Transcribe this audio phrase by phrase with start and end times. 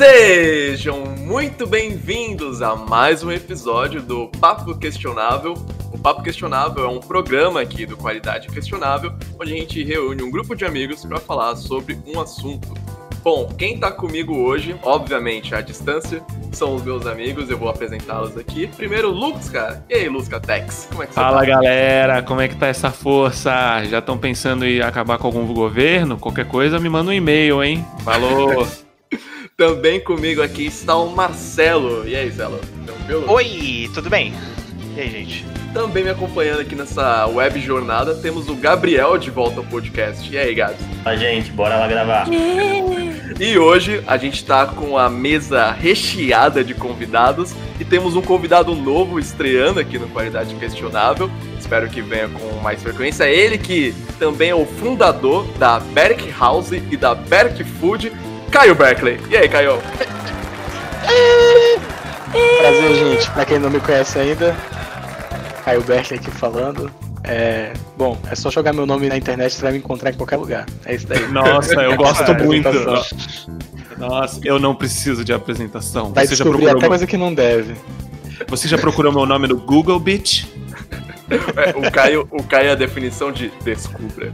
[0.00, 5.52] Sejam muito bem-vindos a mais um episódio do Papo Questionável.
[5.92, 10.30] O Papo Questionável é um programa aqui do Qualidade Questionável, onde a gente reúne um
[10.30, 12.72] grupo de amigos para falar sobre um assunto.
[13.22, 18.38] Bom, quem tá comigo hoje, obviamente à distância, são os meus amigos, eu vou apresentá-los
[18.38, 18.68] aqui.
[18.68, 19.84] Primeiro, Lucas, cara.
[19.86, 21.44] E aí, Lucas Tex, como é que você Fala, tá?
[21.44, 23.84] galera, como é que tá essa força?
[23.84, 26.16] Já estão pensando em acabar com algum governo?
[26.16, 27.84] Qualquer coisa, me manda um e-mail, hein?
[28.02, 28.66] Falou!
[29.60, 32.08] Também comigo aqui está o Marcelo.
[32.08, 32.58] E aí, Zelo?
[32.86, 33.30] Tranquilo?
[33.30, 34.32] Oi, tudo bem?
[34.96, 35.44] E aí, gente?
[35.74, 40.32] Também me acompanhando aqui nessa web jornada temos o Gabriel de volta ao podcast.
[40.32, 40.78] E aí, Gabs?
[41.04, 42.26] Fala, gente, bora lá gravar.
[43.38, 48.74] E hoje a gente tá com a mesa recheada de convidados e temos um convidado
[48.74, 51.30] novo estreando aqui no Qualidade Questionável.
[51.58, 53.24] Espero que venha com mais frequência.
[53.24, 58.10] Ele que também é o fundador da Berk House e da Berk Food
[58.50, 59.20] Caio Berkeley.
[59.30, 59.80] E aí, Caio?
[62.58, 63.30] Prazer, gente.
[63.30, 64.56] Pra quem não me conhece ainda,
[65.64, 66.90] Caio Berkeley aqui falando.
[67.22, 70.36] É, bom, é só jogar meu nome na internet, você vai me encontrar em qualquer
[70.36, 70.66] lugar.
[70.84, 71.26] É isso daí.
[71.28, 72.68] Nossa, eu gosto muito.
[73.98, 76.12] Nossa, eu não preciso de apresentação.
[76.12, 77.74] Vai Você descobrir até coisa que não deve.
[78.48, 80.44] Você já procurou meu nome no Google, bitch?
[81.30, 84.32] É, o, Caio, o Caio é a definição de descubra.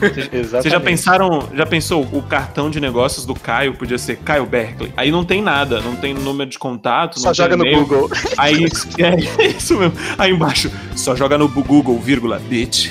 [0.00, 4.92] Vocês já pensaram, já pensou, o cartão de negócios do Caio podia ser Caio Berkeley?
[4.96, 7.20] Aí não tem nada, não tem número de contato.
[7.20, 8.10] Só joga no Google.
[8.36, 8.64] Aí
[8.98, 9.94] é isso mesmo.
[10.18, 12.90] Aí embaixo, só joga no Google, vírgula, bitch.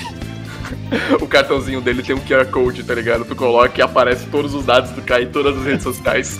[1.20, 3.24] O cartãozinho dele tem um QR Code, tá ligado?
[3.24, 6.38] Tu coloca e aparece todos os dados do Caio em todas as redes sociais.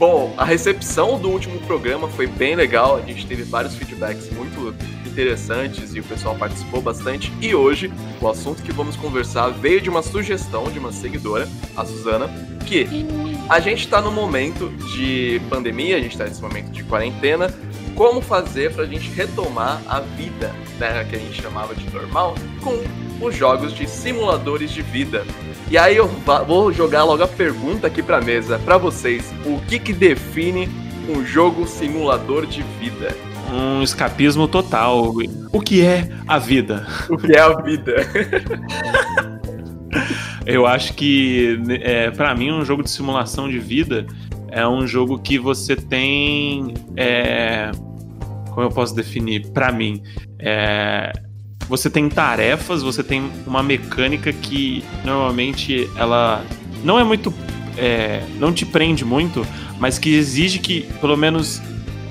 [0.00, 2.96] Bom, a recepção do último programa foi bem legal.
[2.96, 4.74] A gente teve vários feedbacks muito
[5.06, 7.30] interessantes e o pessoal participou bastante.
[7.38, 11.84] E hoje, o assunto que vamos conversar veio de uma sugestão de uma seguidora, a
[11.84, 12.30] Suzana,
[12.66, 12.86] que
[13.46, 17.54] a gente está no momento de pandemia, a gente está nesse momento de quarentena.
[17.94, 22.34] Como fazer para a gente retomar a vida, né, que a gente chamava de normal,
[22.62, 22.82] com
[23.22, 25.26] os jogos de simuladores de vida.
[25.70, 26.08] E aí eu
[26.46, 30.68] vou jogar logo a pergunta aqui para mesa para vocês: o que que define
[31.08, 33.16] um jogo simulador de vida?
[33.52, 35.12] um escapismo total.
[35.52, 36.86] O que é a vida?
[37.08, 37.96] O que é a vida?
[40.46, 44.06] Eu acho que, é, para mim, um jogo de simulação de vida
[44.48, 46.74] é um jogo que você tem.
[46.96, 47.70] É,
[48.50, 49.48] como eu posso definir?
[49.52, 50.02] Para mim,
[50.38, 51.12] é,
[51.70, 56.44] você tem tarefas, você tem uma mecânica que normalmente ela
[56.82, 57.32] não é muito.
[57.78, 59.46] É, não te prende muito,
[59.78, 61.62] mas que exige que pelo menos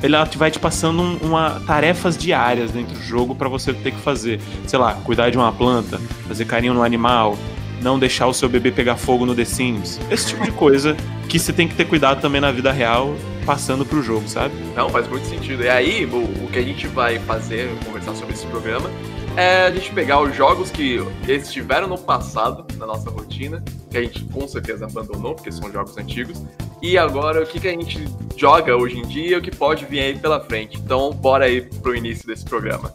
[0.02, 4.00] ele vai te passando um, uma tarefas diárias dentro do jogo para você ter que
[4.00, 4.40] fazer.
[4.66, 7.38] Sei lá, cuidar de uma planta, fazer carinho no animal,
[7.82, 10.00] não deixar o seu bebê pegar fogo no The Sims.
[10.10, 10.96] Esse tipo de coisa
[11.28, 13.14] que você tem que ter cuidado também na vida real,
[13.46, 14.54] passando pro jogo, sabe?
[14.74, 15.64] Não, faz muito sentido.
[15.64, 18.90] E aí, o, o que a gente vai fazer, conversar sobre esse programa,
[19.38, 24.02] é a gente pegar os jogos que estiveram no passado, na nossa rotina, que a
[24.02, 26.44] gente com certeza abandonou, porque são jogos antigos,
[26.82, 28.06] e agora o que, que a gente
[28.38, 30.78] joga hoje em dia e o que pode vir aí pela frente.
[30.78, 32.92] Então, bora aí pro início desse programa.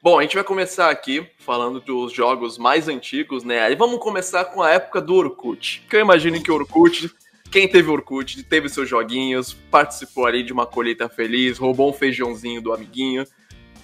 [0.00, 3.60] Bom, a gente vai começar aqui falando dos jogos mais antigos, né?
[3.60, 5.84] Aí vamos começar com a época do Orkut.
[5.90, 7.10] Que eu imagino que o Orkut
[7.50, 12.60] quem teve Orkut, teve seus joguinhos, participou ali de uma colheita feliz, roubou um feijãozinho
[12.60, 13.24] do amiguinho.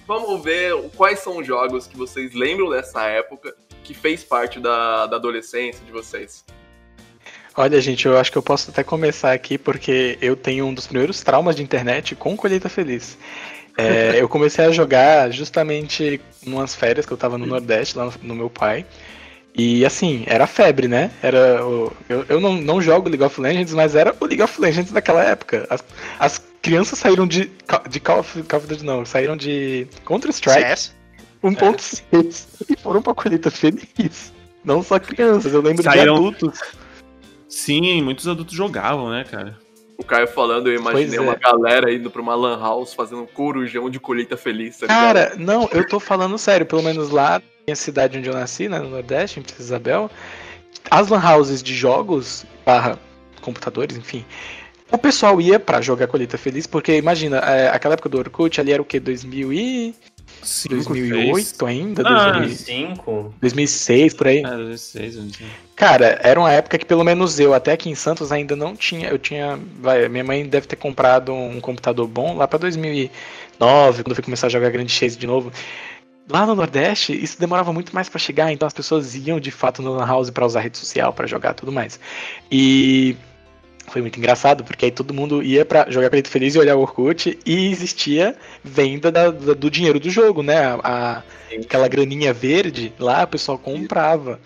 [0.07, 5.07] Vamos ver quais são os jogos que vocês lembram dessa época, que fez parte da,
[5.07, 6.45] da adolescência de vocês.
[7.57, 10.87] Olha, gente, eu acho que eu posso até começar aqui, porque eu tenho um dos
[10.87, 13.17] primeiros traumas de internet com Colheita Feliz.
[13.77, 18.13] É, eu comecei a jogar justamente umas férias que eu tava no Nordeste, lá no,
[18.21, 18.85] no meu pai.
[19.57, 21.11] E assim, era febre, né?
[21.23, 24.59] Era o, eu, eu não, não jogo League of Legends, mas era o League of
[24.59, 25.65] Legends daquela época.
[25.69, 25.83] As,
[26.19, 27.49] as crianças saíram de,
[27.89, 30.91] de Call of, Call of Duty, não, saíram de Counter-Strike
[31.41, 34.33] 1.6 e foram pra colheita feliz.
[34.63, 36.15] Não só crianças, eu lembro saíram...
[36.15, 36.59] de adultos.
[37.47, 39.57] Sim, muitos adultos jogavam, né, cara?
[39.97, 41.21] O Caio falando, eu imaginei é.
[41.21, 44.79] uma galera indo pra uma lan house fazendo um corujão de colheita feliz.
[44.79, 48.69] Tá cara, não, eu tô falando sério, pelo menos lá minha cidade onde eu nasci,
[48.69, 50.11] né, no Nordeste, em Princesa Isabel,
[50.89, 52.99] as lan houses de jogos, barra
[53.41, 54.23] computadores, enfim,
[54.91, 58.71] o pessoal ia para jogar Colheita Feliz, porque imagina, é, aquela época do Orkut ali
[58.71, 58.99] era o que?
[58.99, 59.95] 2000 e...
[60.69, 62.03] 2008 ainda?
[62.05, 63.33] Ah, 2005?
[63.41, 64.43] 2006, por aí.
[64.45, 65.49] Ah, 2006, 2006.
[65.75, 69.09] Cara, era uma época que pelo menos eu, até aqui em Santos, ainda não tinha.
[69.09, 69.59] Eu tinha.
[69.79, 74.23] Vai, minha mãe deve ter comprado um computador bom lá pra 2009, quando eu fui
[74.23, 75.51] começar a jogar Grande Chase de novo.
[76.29, 79.81] Lá no Nordeste, isso demorava muito mais pra chegar, então as pessoas iam de fato
[79.81, 81.99] no Lan House pra usar rede social, pra jogar tudo mais.
[82.51, 83.15] E
[83.87, 86.81] foi muito engraçado, porque aí todo mundo ia pra jogar Colheita Feliz e olhar o
[86.81, 90.57] Orkut e existia venda da- da- do dinheiro do jogo, né?
[90.57, 91.23] A, a-
[91.63, 94.39] aquela graninha verde lá, o pessoal comprava.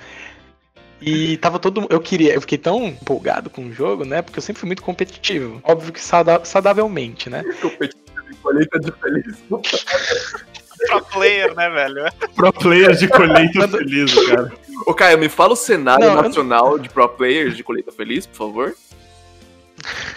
[1.02, 2.34] E tava todo Eu queria.
[2.34, 4.22] Eu fiquei tão empolgado com o jogo, né?
[4.22, 5.62] Porque eu sempre fui muito competitivo.
[5.64, 7.42] Óbvio que sauda- saudavelmente, né?
[7.62, 9.38] Competitivo em colheita de feliz.
[10.88, 12.06] Pro player, né, velho?
[12.36, 14.52] Pro player de colheita feliz, cara.
[14.86, 18.36] Ô, Caio, me fala o cenário Não, nacional de pro players de colheita feliz, por
[18.38, 18.76] favor.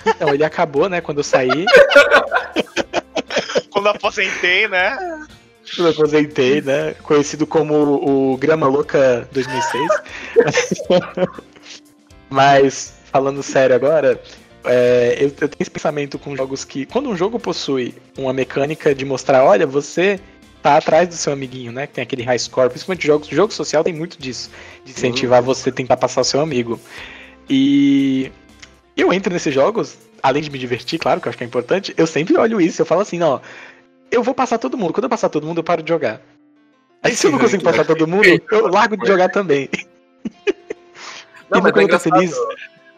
[0.07, 1.01] Então, ele acabou, né?
[1.01, 1.67] Quando eu saí.
[3.71, 4.99] Quando eu aposentei, né?
[5.79, 6.95] Eu aposentei, né?
[7.03, 9.89] Conhecido como o Grama Louca 2006.
[12.29, 14.21] Mas, falando sério agora,
[14.65, 16.87] é, eu, eu tenho esse pensamento com jogos que.
[16.87, 20.21] Quando um jogo possui uma mecânica de mostrar, olha, você
[20.63, 21.87] tá atrás do seu amiguinho, né?
[21.87, 24.51] Que tem aquele high score, principalmente jogos, jogo social tem muito disso.
[24.85, 26.81] De incentivar você a tentar passar o seu amigo.
[27.51, 28.31] E
[28.97, 31.93] eu entro nesses jogos, além de me divertir, claro, que eu acho que é importante,
[31.97, 33.41] eu sempre olho isso, eu falo assim, não,
[34.11, 34.93] eu vou passar todo mundo.
[34.93, 36.21] Quando eu passar todo mundo, eu paro de jogar.
[37.03, 39.69] Aí se eu não consigo passar é todo mundo, eu largo de jogar também.
[41.51, 42.15] Não, E mas é engraçado.
[42.15, 42.37] Feliz?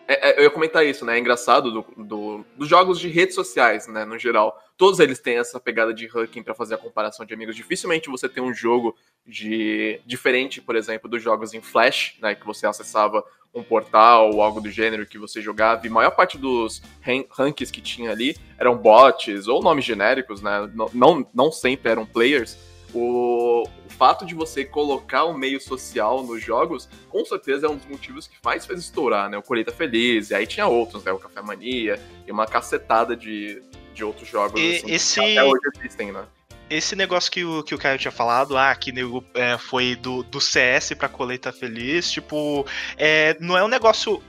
[0.07, 1.17] É, é, eu ia comentar isso, né?
[1.17, 4.05] É engraçado do, do- dos jogos de redes sociais, né?
[4.05, 4.61] No geral.
[4.77, 7.55] Todos eles têm essa pegada de ranking pra fazer a comparação de amigos.
[7.55, 12.35] Dificilmente você tem um jogo de diferente, por exemplo, dos jogos em Flash, né?
[12.35, 13.25] Que você acessava
[13.55, 15.87] um portal ou algo do gênero que você jogava.
[15.87, 20.43] E a maior parte dos ran- rankings que tinha ali eram bots ou nomes genéricos,
[20.43, 20.69] né?
[20.93, 22.59] Não, não, sempre eram players.
[22.93, 27.77] O, o fato de você colocar o meio social nos jogos com certeza é um
[27.77, 29.37] dos motivos que mais fez estourar, né?
[29.39, 31.13] O Colheita Feliz, e aí tinha outros, né?
[31.13, 33.61] O Café Mania, e uma cacetada de,
[33.95, 36.25] de outros jogos, E assim, esse- que até hoje existem, né?
[36.69, 40.23] Esse negócio que o, que o Caio tinha falado, ah, que nego, é, foi do,
[40.23, 44.23] do CS pra colheita feliz, tipo, é, não é um negócio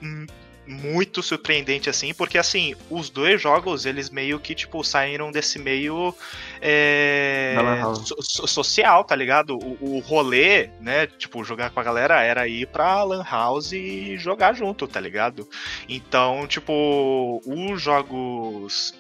[0.68, 6.14] muito surpreendente assim, porque assim, os dois jogos, eles meio que, tipo, saíram desse meio
[6.60, 7.56] é,
[8.22, 9.58] so- social, tá ligado?
[9.58, 14.18] O, o rolê, né, tipo, jogar com a galera era ir pra Lan House e
[14.18, 15.48] jogar junto, tá ligado?
[15.88, 18.94] Então, tipo, os jogos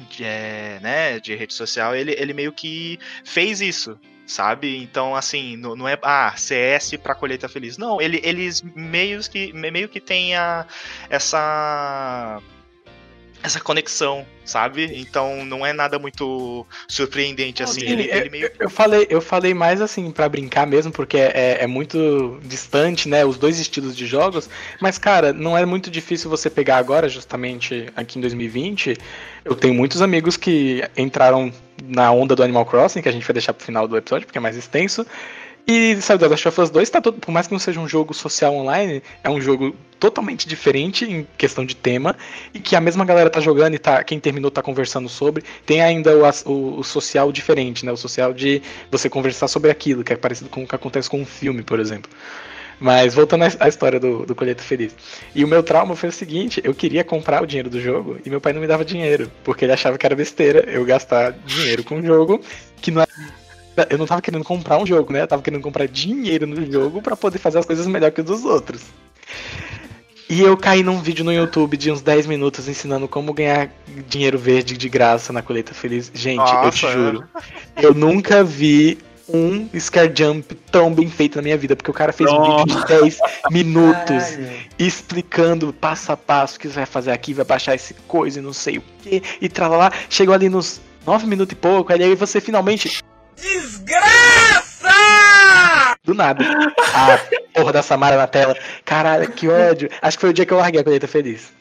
[0.00, 4.76] de, é, né, de rede social, ele, ele meio que fez isso, sabe?
[4.78, 7.78] Então, assim, não, não é ah, CS pra colheita feliz.
[7.78, 10.66] Não, ele, eles meio que, meio que tem a,
[11.08, 12.40] essa
[13.42, 14.90] essa conexão, sabe?
[15.00, 17.80] Então não é nada muito surpreendente assim.
[17.80, 21.16] Sim, Ele, eu, ele meio eu falei, eu falei mais assim pra brincar mesmo, porque
[21.16, 23.24] é, é muito distante, né?
[23.24, 24.48] Os dois estilos de jogos.
[24.80, 28.96] Mas, cara, não é muito difícil você pegar agora, justamente aqui em 2020.
[29.44, 31.52] Eu tenho muitos amigos que entraram
[31.84, 34.38] na onda do Animal Crossing, que a gente vai deixar pro final do episódio, porque
[34.38, 35.06] é mais extenso.
[35.68, 37.88] E sabe, The Last of Us 2 tá todo, por mais que não seja um
[37.88, 42.14] jogo social online, é um jogo totalmente diferente em questão de tema
[42.54, 45.42] e que a mesma galera tá jogando e tá, quem terminou tá conversando sobre.
[45.64, 46.22] Tem ainda o,
[46.52, 47.90] o- o social diferente, né?
[47.90, 51.20] O social de você conversar sobre aquilo, que é parecido com o que acontece com
[51.20, 52.08] um filme, por exemplo.
[52.78, 54.94] Mas voltando à história do, do Colheita Feliz.
[55.34, 58.30] E o meu trauma foi o seguinte: eu queria comprar o dinheiro do jogo e
[58.30, 61.82] meu pai não me dava dinheiro, porque ele achava que era besteira eu gastar dinheiro
[61.82, 62.40] com um jogo
[62.80, 63.10] que não era.
[63.90, 65.22] Eu não tava querendo comprar um jogo, né?
[65.22, 68.26] Eu tava querendo comprar dinheiro no jogo pra poder fazer as coisas melhor que os
[68.26, 68.82] dos outros.
[70.28, 73.70] E eu caí num vídeo no YouTube de uns 10 minutos ensinando como ganhar
[74.08, 76.10] dinheiro verde de graça na colheita feliz.
[76.12, 76.90] Gente, eu te Nossa.
[76.90, 77.24] juro.
[77.80, 82.12] Eu nunca vi um scare jump tão bem feito na minha vida, porque o cara
[82.12, 83.18] fez um vídeo de 10
[83.50, 84.38] minutos
[84.78, 88.42] explicando passo a passo o que você vai fazer aqui, vai baixar esse coisa e
[88.42, 89.92] não sei o que, e tralala.
[90.08, 93.00] Chegou ali nos 9 minutos e pouco, aí você finalmente.
[93.36, 94.66] Desgraça!
[96.04, 96.44] Do nada.
[96.94, 97.18] A
[97.52, 98.56] porra da Samara na tela.
[98.84, 99.90] Caralho, que ódio.
[100.00, 101.52] Acho que foi o dia que eu larguei a colheita feliz.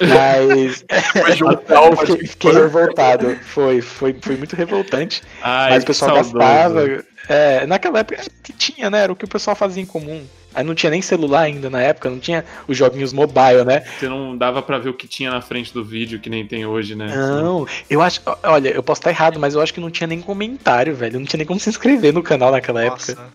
[0.00, 0.84] Mas.
[1.12, 3.36] Foi de um eu fiquei, fiquei revoltado.
[3.42, 5.22] Foi, foi, foi muito revoltante.
[5.42, 6.38] Ai, Mas o pessoal saudoso.
[6.38, 7.04] gastava.
[7.28, 9.02] É, naquela época que tinha, né?
[9.02, 10.26] Era o que o pessoal fazia em comum.
[10.54, 13.80] Aí não tinha nem celular ainda na época, não tinha os joguinhos mobile, né?
[13.98, 16.66] Você não dava pra ver o que tinha na frente do vídeo, que nem tem
[16.66, 17.06] hoje, né?
[17.14, 18.20] Não, eu acho.
[18.42, 21.18] Olha, eu posso estar errado, mas eu acho que não tinha nem comentário, velho.
[21.20, 23.14] Não tinha nem como se inscrever no canal naquela época.
[23.14, 23.30] Nossa.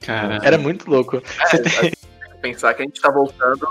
[0.00, 1.20] Cara, Era muito louco.
[1.50, 1.92] Você tem-
[2.40, 3.66] Pensar que a gente tá voltando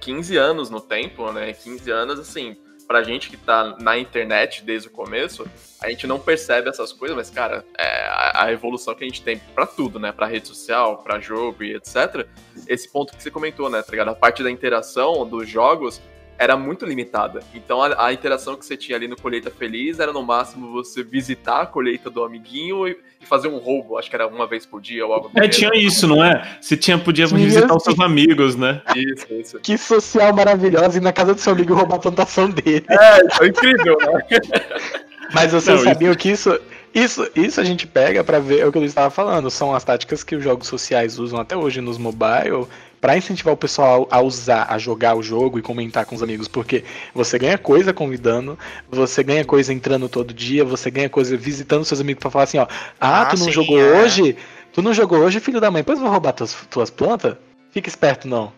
[0.00, 1.52] 15 anos no tempo, né?
[1.52, 2.56] 15 anos, assim,
[2.88, 5.46] pra gente que tá na internet desde o começo,
[5.82, 9.22] a gente não percebe essas coisas, mas, cara, é a, a evolução que a gente
[9.22, 10.12] tem pra tudo, né?
[10.12, 12.26] Pra rede social, pra jogo e etc.
[12.66, 14.08] Esse ponto que você comentou, né, tá ligado?
[14.08, 16.00] A parte da interação dos jogos
[16.40, 17.40] era muito limitada.
[17.54, 21.02] Então a, a interação que você tinha ali no Colheita Feliz era no máximo você
[21.02, 24.64] visitar a colheita do amiguinho e, e fazer um roubo, acho que era uma vez
[24.64, 26.58] por dia ou algo É, tinha isso, não é?
[26.58, 28.80] Você tinha, podia Tinha visitar os seus amigos, né?
[28.96, 29.60] Isso, isso.
[29.60, 32.86] Que social maravilhosa ir na casa do seu amigo e roubar a plantação dele.
[32.88, 35.00] É, isso é incrível, né?
[35.32, 36.58] Mas vocês Não, sabiam que isso,
[36.94, 39.50] isso, isso a gente pega pra ver é o que eu estava falando.
[39.50, 42.66] São as táticas que os jogos sociais usam até hoje nos mobile
[43.00, 46.46] pra incentivar o pessoal a usar, a jogar o jogo e comentar com os amigos,
[46.48, 46.84] porque
[47.14, 48.58] você ganha coisa convidando,
[48.90, 52.58] você ganha coisa entrando todo dia, você ganha coisa visitando seus amigos pra falar assim,
[52.58, 52.66] ó,
[53.00, 54.02] ah, Ah, tu não sim, jogou é.
[54.02, 54.36] hoje,
[54.72, 57.36] tu não jogou hoje, filho da mãe, depois eu vou roubar tuas, tuas plantas.
[57.70, 58.52] Fica esperto não.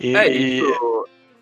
[0.00, 0.66] E, É, e- isso.
[0.66, 0.97] Você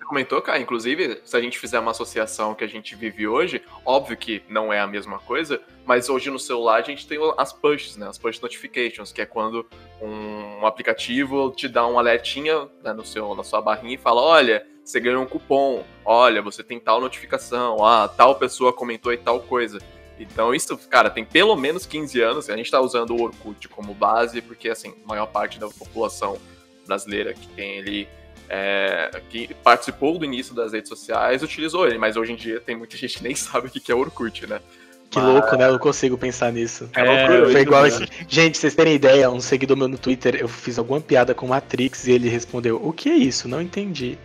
[0.07, 4.17] comentou, cara, inclusive, se a gente fizer uma associação que a gente vive hoje, óbvio
[4.17, 7.97] que não é a mesma coisa, mas hoje no celular a gente tem as pushes,
[7.97, 8.09] né?
[8.09, 9.67] As push notifications, que é quando
[10.01, 14.67] um aplicativo te dá um alertinha né, no seu, na sua barrinha e fala: olha,
[14.85, 19.41] você ganhou um cupom, olha, você tem tal notificação, ah, tal pessoa comentou e tal
[19.41, 19.79] coisa.
[20.19, 22.49] Então, isso, cara, tem pelo menos 15 anos.
[22.49, 26.39] A gente tá usando o Orkut como base, porque, assim, a maior parte da população
[26.87, 28.09] brasileira que tem ali
[28.49, 32.77] é, que participou do início das redes sociais utilizou ele, mas hoje em dia tem
[32.77, 34.61] muita gente que nem sabe o que é Orkut, né?
[35.09, 35.67] que Mas- louco, né?
[35.67, 36.91] Eu não consigo pensar nisso.
[36.93, 38.05] É loucura, Foi igual esse...
[38.29, 42.09] Gente, vocês terem ideia, um seguidor meu no Twitter, eu fiz alguma piada com Matrix
[42.09, 43.47] e ele respondeu: O que é isso?
[43.49, 44.19] Não entendi.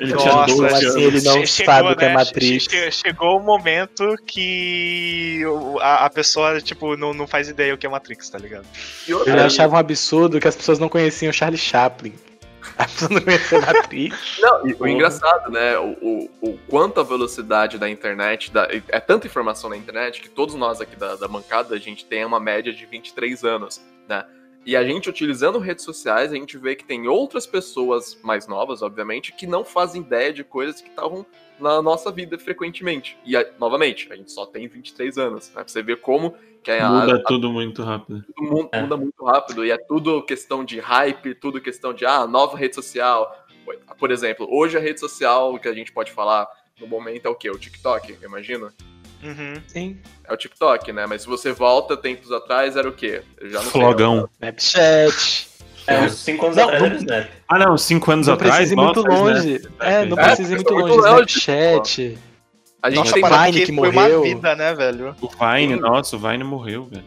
[0.00, 2.14] Ele Nossa, Nossa, 12 assim, ele não Che- sabe o que é né?
[2.14, 2.64] Matrix.
[2.64, 5.42] Che- Chegou o momento que
[5.80, 8.66] a, a pessoa, tipo, não, não faz ideia o que é Matrix, tá ligado?
[9.08, 12.12] E outra, Eu achava um absurdo que as pessoas não conheciam Charlie Chaplin.
[14.40, 15.78] Não, e o engraçado, né?
[15.78, 20.28] O, o, o quanto a velocidade da internet, da- é tanta informação na internet que
[20.28, 24.24] todos nós aqui da, da bancada, a gente tem uma média de 23 anos, né?
[24.64, 28.80] E a gente utilizando redes sociais, a gente vê que tem outras pessoas mais novas,
[28.80, 31.26] obviamente, que não fazem ideia de coisas que estavam
[31.58, 33.18] na nossa vida frequentemente.
[33.24, 35.54] E, a- novamente, a gente só tem 23 anos, né?
[35.54, 38.22] Pra você ver como que a, Muda a- tudo muito rápido.
[38.36, 38.80] tudo mu- É.
[38.82, 42.76] muda muito rápido e é tudo questão de hype, tudo questão de ah, nova rede
[42.76, 43.36] social.
[43.98, 46.46] Por exemplo, hoje a rede social que a gente pode falar
[46.80, 47.50] no momento é o quê?
[47.50, 48.70] O TikTok, eu imagino.
[49.22, 49.54] Uhum.
[49.68, 49.98] Sim.
[50.24, 51.06] É o TikTok, né?
[51.06, 53.22] Mas se você volta tempos atrás, era o quê?
[53.40, 54.28] Eu já não Flogão.
[54.40, 55.48] Snapchat.
[55.86, 56.00] É, É.
[56.02, 57.30] uns 5 anos Não, atrás não- era Snap.
[57.48, 58.54] Ah, não, cinco anos Não atrás?
[58.54, 59.68] precisa ir muito longe.
[59.80, 60.94] É, não É, precisa ir muito longe.
[61.38, 62.18] Snapchat.
[62.82, 64.18] A gente Nossa, tem Vine porque que foi morreu.
[64.22, 65.16] uma vida, né, velho?
[65.20, 67.04] O Vine, nossa, o Vine morreu, velho.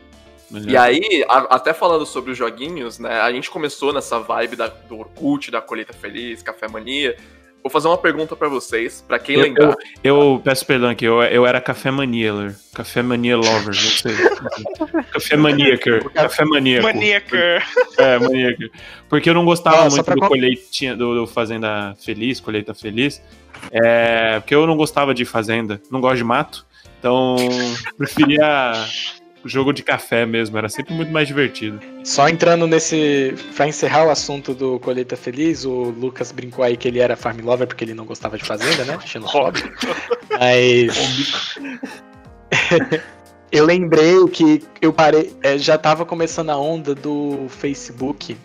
[0.51, 0.69] Melhor.
[0.69, 3.19] E aí, a- até falando sobre os joguinhos, né?
[3.21, 7.17] A gente começou nessa vibe da, do Orkut, da Colheita Feliz, Café Mania.
[7.65, 9.75] Vou fazer uma pergunta pra vocês, pra quem Eu- lembrar.
[10.03, 12.53] Eu peço perdão aqui, eu, eu era café maníaco.
[12.75, 14.13] Café mania lover, não sei.
[15.11, 16.11] café maníaco.
[16.11, 16.83] Café maníaco.
[16.85, 17.63] Maníaca.
[17.97, 18.61] É, maníaco.
[19.09, 23.19] Porque eu não gostava só muito do co- colheitinha, do, do Fazenda Feliz, Colheita Feliz.
[23.71, 26.63] É, porque eu não gostava de fazenda, não gosto de mato.
[26.99, 27.35] Então,
[27.97, 28.73] preferia
[29.47, 31.79] jogo de café mesmo, era sempre muito mais divertido.
[32.03, 33.35] Só entrando nesse.
[33.55, 37.39] Pra encerrar o assunto do Colheita Feliz, o Lucas brincou aí que ele era farm
[37.41, 38.99] lover porque ele não gostava de fazenda, né?
[39.05, 39.69] Xenofóbico.
[40.39, 41.55] Mas.
[43.51, 45.33] eu lembrei que eu parei.
[45.43, 48.35] é, já tava começando a onda do Facebook.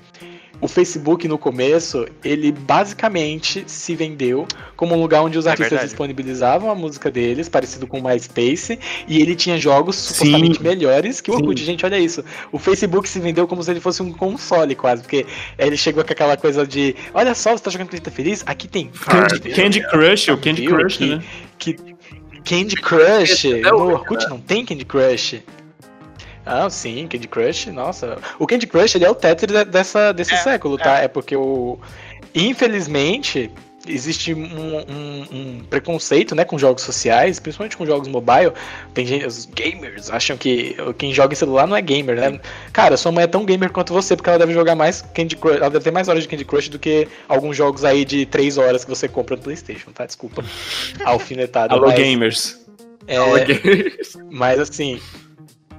[0.60, 5.88] O Facebook no começo, ele basicamente se vendeu como um lugar onde os artistas verdade.
[5.88, 11.30] disponibilizavam a música deles, parecido com o MySpace, e ele tinha jogos supostamente melhores que
[11.30, 11.40] o Sim.
[11.40, 11.64] Orkut.
[11.64, 12.22] Gente, olha isso.
[12.52, 15.24] O Facebook se vendeu como se ele fosse um console quase, porque
[15.58, 18.42] ele chegou com aquela coisa de, olha só, você tá jogando Colheita Feliz?
[18.46, 21.22] Aqui tem Candy, Candy Crush, o Candy Crush, que- né?
[21.58, 21.76] que
[22.44, 23.46] Candy Crush.
[23.46, 25.42] Até No Orkut não tem Candy Crush.
[26.44, 28.18] Ah, sim, Candy Crush, nossa.
[28.38, 30.98] O Candy Crush ele é o Tetris de- dessa, desse É, século, tá?
[30.98, 31.78] É porque o.
[32.34, 33.50] Infelizmente,
[33.86, 38.52] existe um, um- um preconceito, né, com jogos sociais, principalmente com jogos mobile.
[38.94, 42.40] Tem gente, os gamers acham que quem joga em celular não é gamer, né?
[42.72, 45.56] Cara, sua mãe é tão gamer quanto você, porque ela deve jogar mais Candy Crush,
[45.56, 48.58] ela deve ter mais horas de Candy Crush do que alguns jogos aí de 3
[48.58, 50.06] horas que você compra no PlayStation, tá?
[50.06, 50.44] Desculpa.
[51.04, 51.74] Alfinetada.
[51.74, 52.60] Alô, mas, gamers.
[53.06, 53.92] é, Alguém-
[54.30, 55.00] mas assim,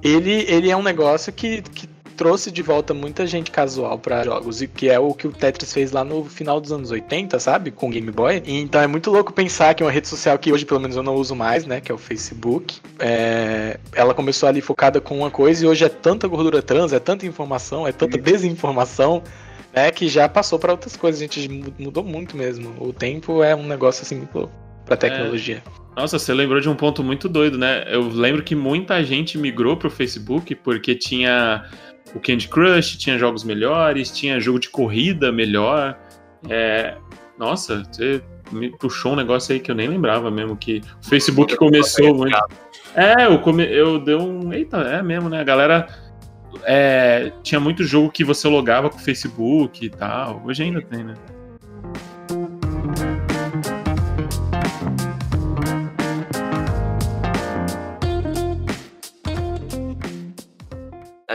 [0.02, 4.62] ele, ele é um negócio que, que trouxe de volta muita gente casual pra jogos,
[4.62, 7.70] e que é o que o Tetris fez lá no final dos anos 80, sabe?
[7.70, 8.42] Com o Game Boy.
[8.44, 11.02] E então é muito louco pensar que uma rede social que hoje, pelo menos, eu
[11.02, 11.80] não uso mais, né?
[11.80, 12.80] Que é o Facebook.
[12.98, 17.00] é, ela começou ali focada com uma coisa e hoje é tanta gordura trans, é
[17.00, 19.22] tanta informação, é tanta desinformação.
[19.74, 22.74] Né, que já passou pra outras coisas, a gente mu- mudou muito mesmo.
[22.78, 24.52] O tempo é um negócio assim muito louco
[24.84, 25.62] pra tecnologia.
[25.96, 27.84] Nossa, você lembrou de um ponto muito doido, né?
[27.86, 31.64] Eu lembro que muita gente migrou pro Facebook porque tinha
[32.14, 35.98] o Candy Crush, tinha jogos melhores, tinha jogo de corrida melhor.
[36.48, 36.96] É,
[37.38, 41.56] Nossa, você me puxou um negócio aí que eu nem lembrava mesmo, que o Facebook
[41.56, 42.38] começou muito.
[42.94, 43.64] É, eu, come...
[43.64, 44.52] eu dei um.
[44.52, 45.40] Eita, é mesmo, né?
[45.40, 45.86] A galera.
[46.64, 50.42] É, tinha muito jogo que você logava com o Facebook e tal.
[50.44, 51.14] Hoje ainda tem, né?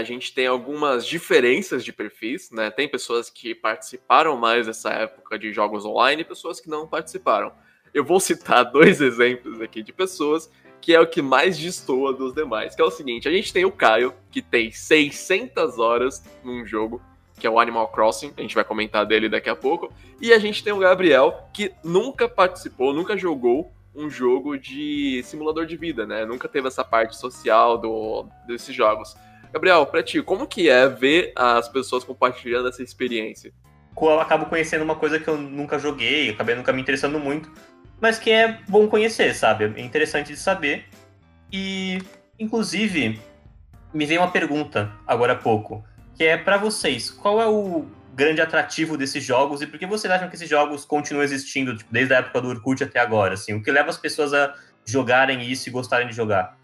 [0.07, 2.71] Gente tem algumas diferenças de perfis, né?
[2.71, 7.51] Tem pessoas que participaram mais dessa época de jogos online e pessoas que não participaram.
[7.93, 10.49] Eu vou citar dois exemplos aqui de pessoas
[10.81, 13.65] que é o que mais destoa dos demais, que é o seguinte, a gente tem
[13.65, 17.01] o Caio, que tem 600 horas num jogo,
[17.39, 20.39] que é o Animal Crossing, a gente vai comentar dele daqui a pouco, e a
[20.39, 26.05] gente tem o Gabriel, que nunca participou, nunca jogou um jogo de simulador de vida,
[26.05, 26.23] né?
[26.23, 29.15] Nunca teve essa parte social do, desses jogos.
[29.51, 33.53] Gabriel, pra ti, como que é ver as pessoas compartilhando essa experiência?
[33.99, 37.51] Eu acabo conhecendo uma coisa que eu nunca joguei, acabei nunca me interessando muito,
[37.99, 39.73] mas que é bom conhecer, sabe?
[39.75, 40.85] É interessante de saber.
[41.51, 41.99] E,
[42.39, 43.19] inclusive,
[43.93, 45.83] me veio uma pergunta agora há pouco,
[46.15, 50.11] que é para vocês, qual é o grande atrativo desses jogos e por que vocês
[50.11, 53.35] acham que esses jogos continuam existindo tipo, desde a época do Orkut até agora?
[53.35, 54.53] Assim, o que leva as pessoas a
[54.85, 56.57] jogarem isso e gostarem de jogar?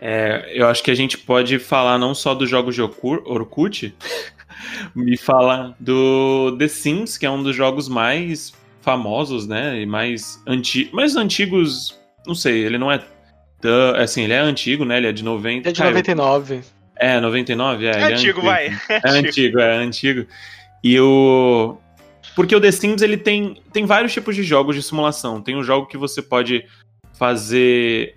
[0.00, 3.94] É, eu acho que a gente pode falar não só dos jogos de Orkut,
[4.94, 9.80] me falar do The Sims, que é um dos jogos mais famosos, né?
[9.80, 11.98] E mais, anti mais antigos.
[12.26, 13.02] Não sei, ele não é.
[13.60, 14.96] Tão, assim, ele é antigo, né?
[14.96, 15.68] Ele é de 90.
[15.68, 16.60] É de 99.
[16.96, 17.90] É, 99, é.
[17.90, 18.70] É, é antigo, vai.
[18.88, 20.26] É antigo, é antigo.
[20.82, 21.76] E o.
[22.34, 25.42] Porque o The Sims ele tem, tem vários tipos de jogos de simulação.
[25.42, 26.64] Tem um jogo que você pode
[27.18, 28.14] fazer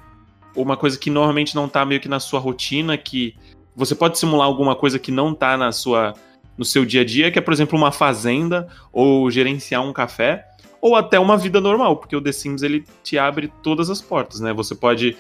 [0.56, 3.36] uma coisa que normalmente não tá meio que na sua rotina, que
[3.76, 6.14] você pode simular alguma coisa que não tá na sua
[6.58, 10.46] no seu dia a dia, que é, por exemplo, uma fazenda ou gerenciar um café,
[10.80, 14.40] ou até uma vida normal, porque o The Sims ele te abre todas as portas,
[14.40, 14.54] né?
[14.54, 15.18] Você pode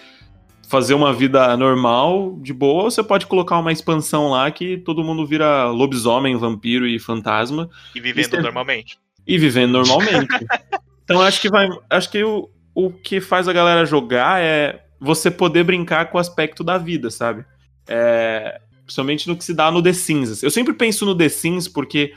[0.68, 5.04] fazer uma vida normal, de boa, ou você pode colocar uma expansão lá que todo
[5.04, 7.70] mundo vira lobisomem, vampiro e fantasma.
[7.96, 9.00] E vivendo e normalmente.
[9.26, 10.28] E vivendo normalmente.
[11.04, 11.70] então acho que vai.
[11.90, 16.22] Acho que o, o que faz a galera jogar é você poder brincar com o
[16.22, 17.46] aspecto da vida, sabe?
[17.88, 20.42] É, principalmente no que se dá no The Sims.
[20.42, 22.14] Eu sempre penso no The Sims porque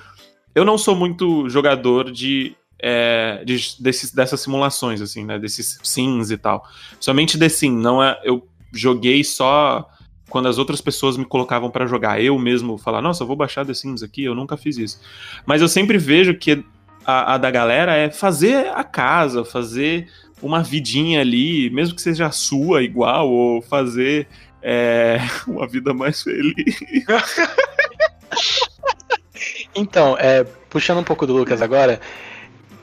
[0.55, 5.37] eu não sou muito jogador de, é, de desses, dessas simulações, assim, né?
[5.37, 6.65] Desses Sims e tal.
[7.01, 8.21] Somente The Sims, não é.
[8.23, 9.89] Eu joguei só
[10.31, 12.23] quando as outras pessoas me colocavam para jogar.
[12.23, 15.01] Eu mesmo falar, nossa, eu vou baixar The Sims aqui, eu nunca fiz isso.
[15.45, 16.65] Mas eu sempre vejo que
[17.05, 20.09] a, a da galera é fazer a casa, fazer
[20.43, 24.27] uma vidinha ali, mesmo que seja a sua igual, ou fazer
[24.63, 26.81] é, uma vida mais feliz.
[29.75, 32.01] então, é, puxando um pouco do Lucas agora,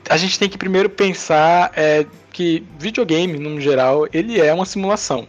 [0.08, 5.28] a gente tem que primeiro pensar é, que videogame, no geral, ele é uma simulação.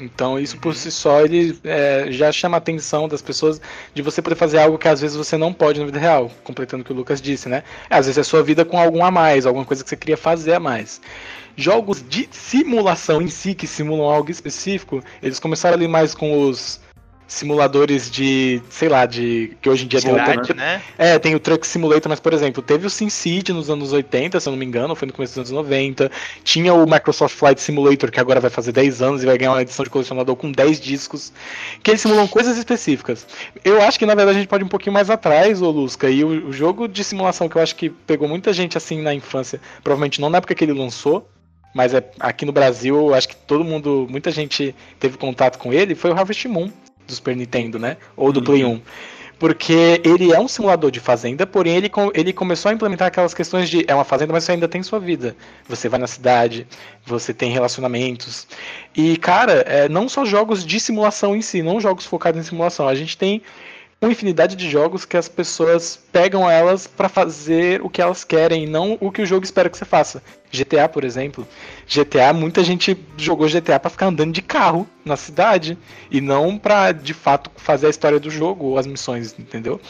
[0.00, 3.60] Então isso por si só ele é, já chama a atenção das pessoas
[3.94, 6.82] de você poder fazer algo que às vezes você não pode na vida real, completando
[6.82, 7.62] o que o Lucas disse, né?
[7.88, 10.54] Às vezes é sua vida com algum a mais, alguma coisa que você queria fazer
[10.54, 11.00] a mais
[11.56, 16.80] jogos de simulação em si, que simulam algo específico, eles começaram ali mais com os
[17.32, 20.82] simuladores de, sei lá, de que hoje em dia Cidade, tem o, né?
[20.98, 24.48] É, tem o Truck Simulator, mas por exemplo, teve o SimCity nos anos 80, se
[24.48, 26.10] eu não me engano, foi no começo dos anos 90.
[26.44, 29.62] Tinha o Microsoft Flight Simulator, que agora vai fazer 10 anos e vai ganhar uma
[29.62, 31.32] edição de colecionador com 10 discos,
[31.82, 33.26] que eles simulam coisas específicas.
[33.64, 36.10] Eu acho que na verdade a gente pode ir um pouquinho mais atrás, ô Lusca,
[36.10, 39.14] e o, o jogo de simulação que eu acho que pegou muita gente assim na
[39.14, 41.26] infância, provavelmente não na época que ele lançou,
[41.74, 45.94] mas é, aqui no Brasil, acho que todo mundo, muita gente teve contato com ele,
[45.94, 46.70] foi o Harvest Moon
[47.06, 47.96] do Super Nintendo, né?
[48.16, 48.44] Ou do uhum.
[48.44, 48.80] Play 1.
[49.38, 53.68] Porque ele é um simulador de fazenda, porém ele, ele começou a implementar aquelas questões
[53.68, 55.34] de é uma fazenda, mas você ainda tem sua vida.
[55.68, 56.64] Você vai na cidade,
[57.04, 58.46] você tem relacionamentos.
[58.94, 62.86] E, cara, é, não só jogos de simulação em si, não jogos focados em simulação.
[62.86, 63.42] A gente tem
[64.02, 68.66] uma infinidade de jogos que as pessoas pegam elas para fazer o que elas querem,
[68.66, 70.22] não o que o jogo espera que você faça.
[70.50, 71.46] GTA, por exemplo.
[71.86, 75.78] GTA, muita gente jogou GTA para ficar andando de carro na cidade
[76.10, 79.80] e não para de fato fazer a história do jogo ou as missões, entendeu?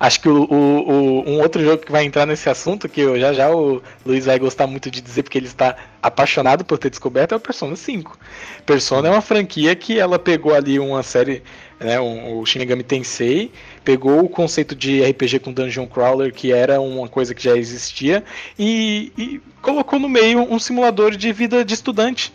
[0.00, 3.18] Acho que o, o, o, um outro jogo que vai entrar nesse assunto, que eu,
[3.18, 6.90] já já o Luiz vai gostar muito de dizer, porque ele está apaixonado por ter
[6.90, 8.18] descoberto, é o Persona 5.
[8.64, 11.42] Persona é uma franquia que ela pegou ali uma série
[11.78, 13.50] né, um, o Shinigami Tensei,
[13.84, 18.24] pegou o conceito de RPG com Dungeon Crawler, que era uma coisa que já existia,
[18.58, 22.32] e, e colocou no meio um simulador de vida de estudante.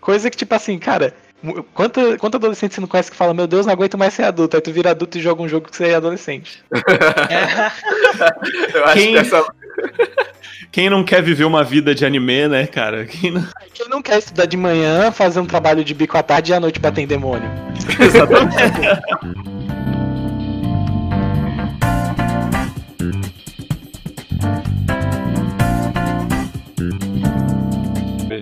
[0.00, 1.14] Coisa que, tipo assim, cara,
[1.74, 4.56] Quanto, quanto adolescente você não conhece que fala, meu Deus, não aguento mais ser adulto?
[4.56, 6.64] Aí tu vira adulto e joga um jogo que você é adolescente.
[8.72, 9.12] Eu acho Quem...
[9.12, 9.44] que essa.
[10.72, 13.04] Quem não quer viver uma vida de anime, né, cara?
[13.04, 13.46] Quem não...
[13.72, 16.60] Quem não quer estudar de manhã, fazer um trabalho de bico à tarde e à
[16.60, 17.48] noite bater em demônio?
[18.00, 18.54] Exatamente.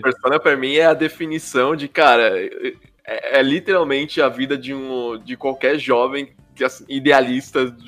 [0.00, 2.32] Persona pra mim é a definição de, cara,
[3.04, 7.84] é, é literalmente a vida de um de qualquer jovem que, idealista do,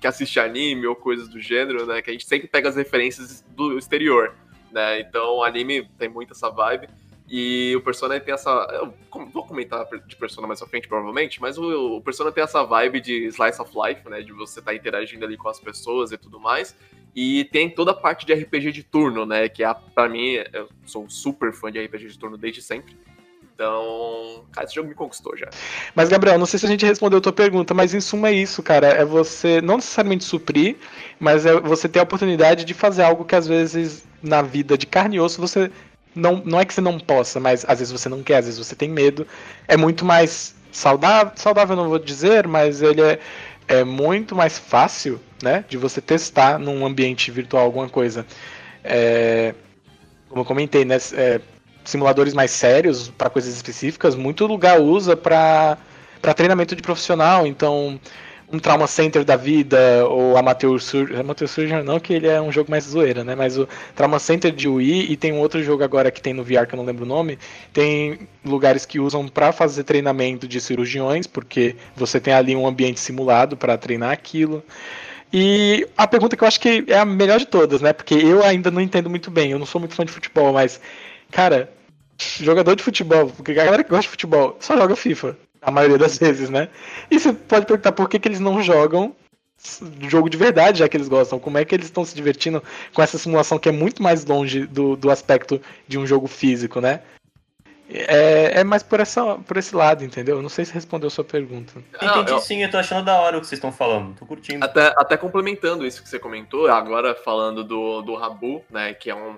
[0.00, 2.02] que assiste anime ou coisas do gênero, né?
[2.02, 4.34] Que a gente sempre pega as referências do exterior,
[4.70, 5.00] né?
[5.00, 6.88] Então anime tem muito essa vibe.
[7.28, 8.50] E o Persona tem essa.
[8.72, 8.94] Eu
[9.32, 13.24] vou comentar de Persona mais à frente, provavelmente, mas o, Persona tem essa vibe de
[13.28, 14.20] slice of life, né?
[14.20, 16.76] De você estar tá interagindo ali com as pessoas e tudo mais.
[17.16, 19.48] E tem toda a parte de RPG de turno, né?
[19.48, 22.94] Que é, pra mim, eu sou super fã de RPG de turno desde sempre.
[23.54, 25.48] Então, cara, esse jogo me conquistou já.
[25.94, 28.32] Mas, Gabriel, não sei se a gente respondeu a tua pergunta, mas em suma é
[28.32, 28.88] isso, cara.
[28.88, 30.76] É você não necessariamente suprir,
[31.20, 34.86] mas é você ter a oportunidade de fazer algo que às vezes na vida de
[34.86, 35.70] carne e osso você.
[36.16, 38.58] Não, não é que você não possa, mas às vezes você não quer, às vezes
[38.58, 39.26] você tem medo.
[39.68, 43.18] É muito mais saudável, saudável não vou dizer, mas ele é,
[43.66, 48.26] é muito mais fácil, né, de você testar num ambiente virtual alguma coisa.
[48.82, 49.54] É,
[50.28, 51.40] como eu comentei, né, é,
[51.84, 55.78] simuladores mais sérios para coisas específicas, muito lugar usa para
[56.34, 57.46] treinamento de profissional.
[57.46, 58.00] Então,
[58.50, 61.20] um Trauma Center da vida, ou Amateur Surgeon.
[61.20, 63.34] Amateur Surgeon não, que ele é um jogo mais zoeira, né?
[63.34, 66.42] Mas o Trauma Center de Wii e tem um outro jogo agora que tem no
[66.42, 67.38] VR que eu não lembro o nome.
[67.72, 73.00] Tem lugares que usam para fazer treinamento de cirurgiões, porque você tem ali um ambiente
[73.00, 74.62] simulado para treinar aquilo.
[75.32, 77.92] E a pergunta que eu acho que é a melhor de todas, né?
[77.92, 80.80] Porque eu ainda não entendo muito bem, eu não sou muito fã de futebol, mas
[81.34, 81.68] Cara,
[82.40, 85.98] jogador de futebol, porque a galera que gosta de futebol só joga FIFA, a maioria
[85.98, 86.68] das vezes, né?
[87.10, 89.14] E você pode perguntar por que, que eles não jogam
[90.08, 91.38] jogo de verdade, já que eles gostam.
[91.38, 94.66] Como é que eles estão se divertindo com essa simulação que é muito mais longe
[94.66, 97.00] do, do aspecto de um jogo físico, né?
[97.88, 100.40] É, é mais por, essa, por esse lado, entendeu?
[100.40, 101.74] Não sei se respondeu a sua pergunta.
[101.94, 102.38] Entendi eu...
[102.40, 104.64] sim, eu tô achando da hora o que vocês estão falando, tô curtindo.
[104.64, 109.14] Até, até complementando isso que você comentou, agora falando do, do Rabu, né, que é
[109.14, 109.36] um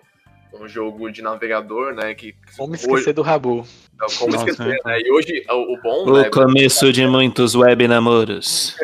[0.53, 2.15] um jogo de navegador, né?
[2.15, 2.83] Que, como hoje...
[2.83, 3.67] esquecer do Rabu.
[3.95, 5.01] Então, como Nossa, esquecer, né?
[5.01, 6.11] E hoje o, o bom.
[6.11, 8.77] O né, começo de muitos web namoros.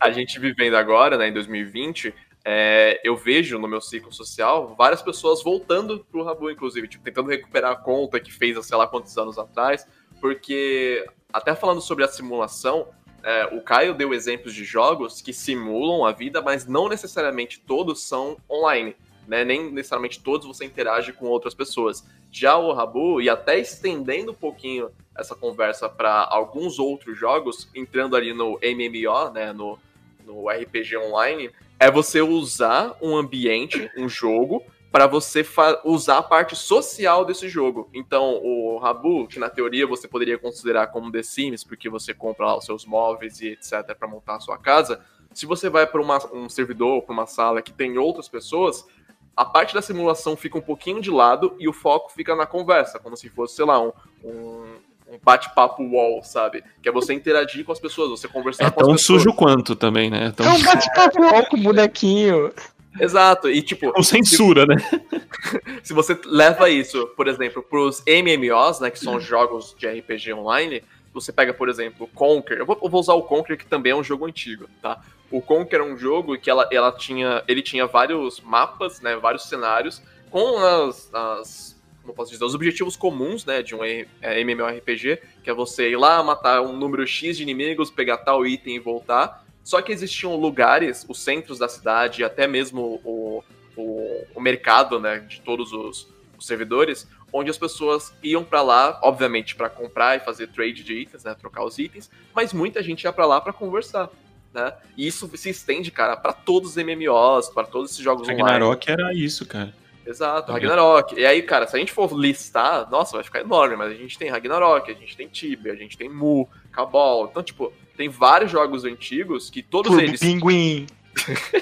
[0.00, 5.00] a gente vivendo agora, né, em 2020, é, eu vejo no meu ciclo social várias
[5.00, 8.86] pessoas voltando pro Rabu, inclusive, tipo, tentando recuperar a conta que fez há sei lá
[8.86, 9.86] quantos anos atrás,
[10.20, 12.86] porque até falando sobre a simulação,
[13.22, 18.02] é, o Caio deu exemplos de jogos que simulam a vida, mas não necessariamente todos
[18.02, 18.94] são online
[19.26, 19.44] né?
[19.44, 22.04] Nem necessariamente todos você interage com outras pessoas.
[22.30, 28.16] Já o Rabu, e até estendendo um pouquinho essa conversa para alguns outros jogos, entrando
[28.16, 29.52] ali no MMO, né?
[29.52, 29.78] No,
[30.24, 34.62] no RPG online, é você usar um ambiente, um jogo,
[34.94, 35.44] para você
[35.84, 37.90] usar a parte social desse jogo.
[37.92, 42.46] Então, o Rabu, que na teoria você poderia considerar como The Sims, porque você compra
[42.46, 43.92] lá os seus móveis e etc.
[43.98, 46.00] para montar a sua casa, se você vai para
[46.32, 48.86] um servidor, para uma sala que tem outras pessoas,
[49.36, 52.98] a parte da simulação fica um pouquinho de lado e o foco fica na conversa,
[52.98, 53.92] como se fosse, sei lá, um,
[54.22, 54.64] um,
[55.08, 56.62] um bate-papo wall, sabe?
[56.82, 59.00] Que é você interagir com as pessoas, você conversar é com as pessoas.
[59.02, 60.32] É tão sujo quanto também, né?
[60.36, 60.46] Tão...
[60.46, 62.52] É um bate-papo wall com bonequinho.
[62.98, 63.92] Exato, e tipo.
[63.92, 65.20] Com censura, se, né?
[65.82, 68.90] se você leva isso, por exemplo, pros MMOs, né?
[68.90, 72.58] Que são jogos de RPG online, você pega, por exemplo, Conquer.
[72.58, 75.00] Eu vou, eu vou, usar o Conquer, que também é um jogo antigo, tá?
[75.34, 79.48] O Conquer é um jogo que ela, ela tinha, ele tinha vários mapas, né, vários
[79.48, 84.06] cenários, com as, as como posso dizer, os objetivos comuns, né, de um é,
[84.44, 88.76] MMORPG, que é você ir lá, matar um número X de inimigos, pegar tal item
[88.76, 89.44] e voltar.
[89.64, 93.42] Só que existiam lugares, os centros da cidade, até mesmo o,
[93.76, 96.06] o, o mercado, né, de todos os,
[96.38, 100.94] os servidores, onde as pessoas iam para lá, obviamente, para comprar e fazer trade de
[100.94, 104.08] itens, né, trocar os itens, mas muita gente ia para lá para conversar
[104.54, 104.72] né?
[104.96, 109.02] E isso se estende, cara, para todos os MMOs, para todos esses jogos Ragnarok online.
[109.02, 109.74] era isso, cara.
[110.06, 111.14] Exato, Ragnarok.
[111.18, 114.18] E aí, cara, se a gente for listar, nossa, vai ficar enorme, mas a gente
[114.18, 117.28] tem Ragnarok, a gente tem Tibia, a gente tem Mu, Cabal.
[117.30, 120.20] Então, tipo, tem vários jogos antigos que todos Clube eles.
[120.20, 120.86] Pinguim.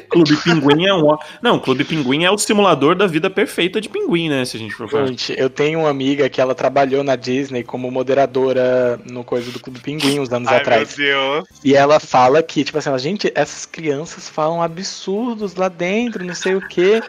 [0.09, 1.17] Clube Pinguim é um.
[1.41, 4.45] Não, Clube Pinguim é o simulador da vida perfeita de pinguim, né?
[4.45, 5.07] Se a gente for falar.
[5.07, 9.61] Gente, eu tenho uma amiga que ela trabalhou na Disney como moderadora no coisa do
[9.61, 10.97] Clube Pinguim uns anos Ai, atrás.
[10.97, 11.49] meu Deus.
[11.65, 16.35] E ela fala que, tipo assim, ela, gente, essas crianças falam absurdos lá dentro, não
[16.35, 17.03] sei o quê.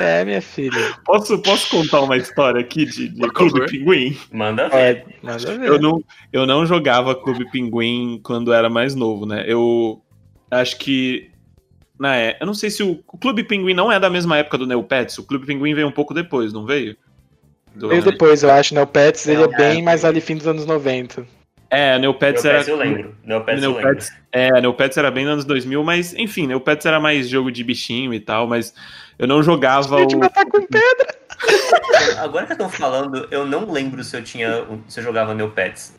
[0.00, 0.94] É, minha filha.
[1.04, 3.66] Posso, posso contar uma história aqui de, de Clube.
[3.66, 4.16] Pinguim?
[4.32, 4.76] Manda ver.
[4.76, 5.68] É, nada a ver.
[5.68, 9.44] Eu não, eu não jogava Clube Pinguim quando era mais novo, né?
[9.46, 10.02] Eu
[10.50, 11.30] acho que.
[11.98, 14.58] Na é, eu não sei se o, o Clube Pinguim não é da mesma época
[14.58, 15.18] do Neopets.
[15.18, 16.96] O Clube Pinguim veio um pouco depois, não veio?
[17.74, 18.80] Do- Veio depois, eu acho, né?
[18.82, 21.26] O Pets, ele é Não, bem mais ali fim dos anos 90.
[21.70, 22.70] É, Neopets Neopets era.
[22.70, 23.16] eu lembro.
[23.24, 23.84] Neopets eu lembro.
[23.84, 27.64] Neopets, é, Neopets era bem nos anos 2000, mas enfim, Neopets era mais jogo de
[27.64, 28.72] bichinho e tal, mas
[29.18, 30.18] eu não jogava Gente, o.
[30.20, 31.14] matar com pedra.
[32.18, 34.64] Agora que estão falando, eu não lembro se eu tinha.
[34.88, 35.94] se eu jogava Neopets.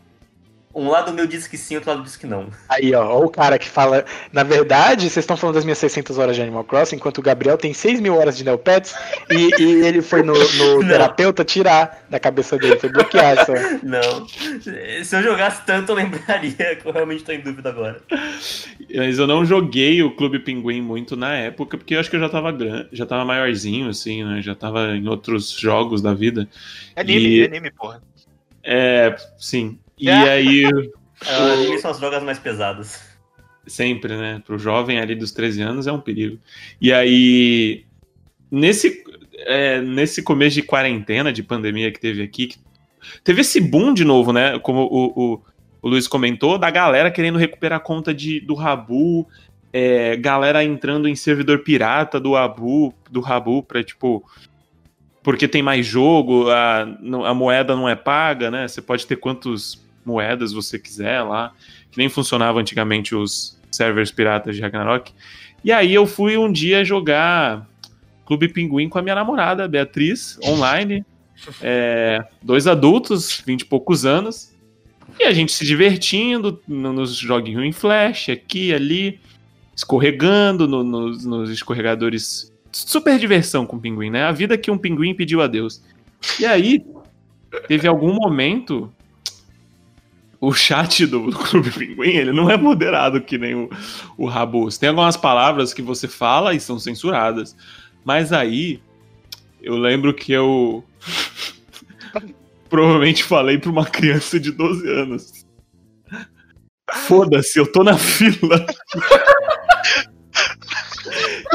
[0.75, 2.49] Um lado meu disse que sim, outro lado disse que não.
[2.67, 4.03] Aí, ó, o cara que fala.
[4.33, 7.57] Na verdade, vocês estão falando das minhas 600 horas de Animal Crossing, enquanto o Gabriel
[7.57, 8.93] tem 6 mil horas de Neopets
[9.29, 13.53] e, e ele foi no, no terapeuta tirar da cabeça dele, foi bloquear essa.
[13.81, 14.27] Não.
[14.27, 18.01] Se eu jogasse tanto, eu lembraria que eu realmente tô em dúvida agora.
[18.93, 22.19] Mas eu não joguei o Clube Pinguim muito na época, porque eu acho que eu
[22.19, 24.41] já tava grande, já tava maiorzinho, assim, né?
[24.41, 26.47] Já tava em outros jogos da vida.
[26.95, 28.01] É anime, E- é anime, porra.
[28.63, 29.79] É, sim.
[29.97, 30.13] E É.
[30.29, 30.63] aí,
[31.27, 33.01] Anime são as drogas mais pesadas.
[33.67, 34.41] sempre, né?
[34.45, 36.37] Pro jovem ali dos 13 anos é um perigo.
[36.79, 37.83] E aí,
[38.51, 39.03] nesse,
[39.39, 42.57] é, nesse começo de quarentena, de pandemia que teve aqui, que-
[43.23, 44.59] teve esse boom de novo, né?
[44.59, 45.41] Como o, o,
[45.81, 49.27] o Luiz comentou, da galera querendo recuperar a conta de, do Rabu,
[49.73, 54.23] é, galera entrando em servidor pirata do Rabu, do Rabu pra, tipo...
[55.23, 58.67] Porque tem mais jogo, a, a moeda não é paga, né?
[58.67, 61.51] Você pode ter quantas moedas você quiser lá
[61.91, 65.11] que nem funcionava antigamente os servers piratas de Ragnarok.
[65.63, 67.67] E aí eu fui um dia jogar
[68.25, 71.05] Clube Pinguim com a minha namorada, Beatriz, online.
[71.61, 74.53] É, dois adultos, vinte e poucos anos.
[75.19, 79.19] E a gente se divertindo no- nos joguinhos em flash, aqui, ali,
[79.75, 82.51] escorregando no- nos, nos escorregadores.
[82.71, 84.23] Super diversão com o pinguim, né?
[84.23, 85.81] A vida que um pinguim pediu a Deus.
[86.39, 86.83] E aí,
[87.67, 88.91] teve algum momento
[90.45, 93.69] o chat do, do Clube Pinguim, ele não é moderado que nem o,
[94.15, 94.77] o Rabus.
[94.77, 97.55] Tem algumas palavras que você fala e são censuradas.
[98.03, 98.79] Mas aí,
[99.61, 100.83] eu lembro que eu
[102.69, 105.45] provavelmente falei pra uma criança de 12 anos.
[107.07, 108.63] Foda-se, eu tô na fila.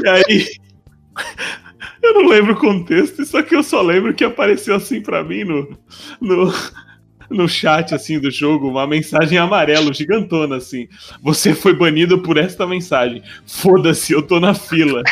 [0.03, 0.49] e aí,
[2.03, 5.45] eu não lembro o contexto, só que eu só lembro que apareceu assim pra mim
[5.45, 5.79] no,
[6.21, 6.53] no,
[7.31, 10.89] no chat assim do jogo uma mensagem amarelo gigantona assim.
[11.23, 13.23] Você foi banido por esta mensagem.
[13.47, 15.03] Foda-se, eu tô na fila.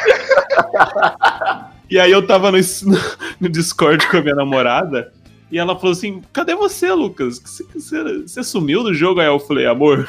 [1.88, 2.59] e aí eu tava no,
[3.40, 5.12] no Discord com a minha namorada
[5.50, 7.38] e ela falou assim: "Cadê você, Lucas?
[7.38, 10.09] Você, você, você sumiu do jogo?" Aí eu falei: "Amor,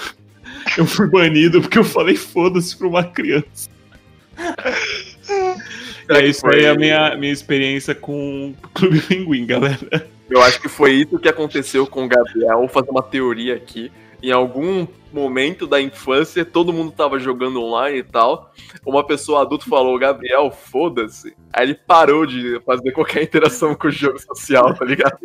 [0.77, 3.69] eu fui banido porque eu falei foda-se pra uma criança."
[6.09, 10.07] É isso aí é a minha, minha experiência com o Clube Pinguim, galera.
[10.29, 12.59] Eu acho que foi isso que aconteceu com o Gabriel.
[12.59, 13.91] Vou fazer uma teoria aqui.
[14.21, 18.53] Em algum momento da infância, todo mundo tava jogando online e tal.
[18.85, 21.35] Uma pessoa adulta falou, Gabriel, foda-se.
[21.51, 25.17] Aí ele parou de fazer qualquer interação com o jogo social, tá ligado?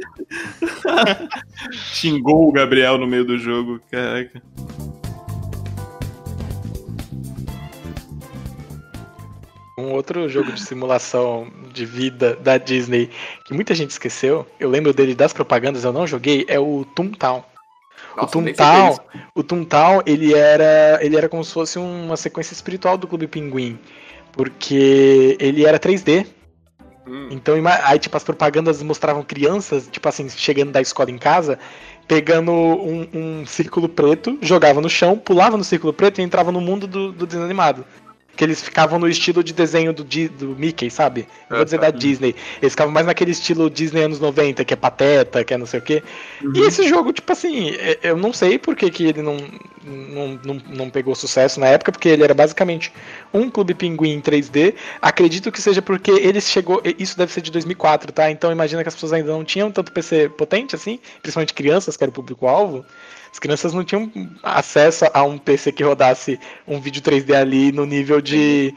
[1.71, 4.41] Xingou o Gabriel no meio do jogo, caraca.
[9.77, 13.11] Um outro jogo de simulação de vida da Disney
[13.45, 17.43] que muita gente esqueceu, eu lembro dele das propagandas, eu não joguei, é o Toontown.
[18.17, 19.01] Nossa, o é Toontown, isso.
[19.35, 23.79] o Toontown, ele era, ele era como se fosse uma sequência espiritual do Clube Pinguim,
[24.33, 26.27] porque ele era 3D.
[27.07, 31.59] Hum, Então, aí tipo as propagandas mostravam crianças, tipo assim, chegando da escola em casa,
[32.07, 36.61] pegando um, um círculo preto, jogava no chão, pulava no círculo preto e entrava no
[36.61, 37.85] mundo do, do desenho animado.
[38.37, 41.27] Que eles ficavam no estilo de desenho do, do Mickey, sabe?
[41.49, 42.35] Não vou dizer da Disney.
[42.61, 45.81] Eles ficavam mais naquele estilo Disney anos 90, que é pateta, que é não sei
[45.81, 46.03] o quê.
[46.55, 49.37] E esse jogo, tipo assim, é- eu não sei por que, que ele não,
[49.85, 52.93] não, não, não pegou sucesso na época, porque ele era basicamente
[53.33, 54.75] um Clube Pinguim em 3D.
[55.01, 56.83] Acredito que seja porque ele chegou.
[56.99, 58.31] Isso deve ser de 2004, tá?
[58.31, 62.03] Então imagina que as pessoas ainda não tinham tanto PC potente assim, principalmente crianças, que
[62.03, 62.85] era o público-alvo.
[63.35, 64.13] As crianças não tinham
[64.45, 68.73] acesso a um PC que rodasse um vídeo 3D ali no nível de,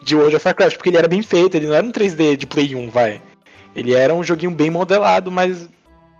[0.00, 2.46] de World of Warcraft, porque ele era bem feito, ele não era um 3D de
[2.46, 3.20] Play 1, vai.
[3.74, 5.68] Ele era um joguinho bem modelado, mas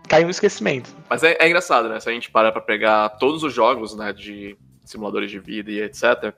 [0.08, 0.90] caiu no esquecimento.
[1.08, 2.00] Mas é, é engraçado, né?
[2.00, 5.80] Se a gente para pra pegar todos os jogos, né, de simuladores de vida e
[5.80, 6.34] etc.,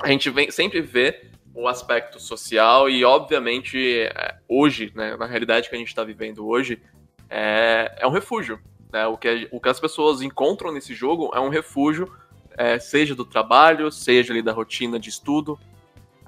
[0.00, 5.68] a gente vem, sempre vê o aspecto social e, obviamente, é, hoje, né, na realidade
[5.70, 6.82] que a gente está vivendo hoje,
[7.30, 8.58] é, é um refúgio.
[8.92, 9.06] Né?
[9.06, 12.12] O, que, o que as pessoas encontram nesse jogo é um refúgio,
[12.56, 15.58] é, seja do trabalho, seja ali da rotina de estudo,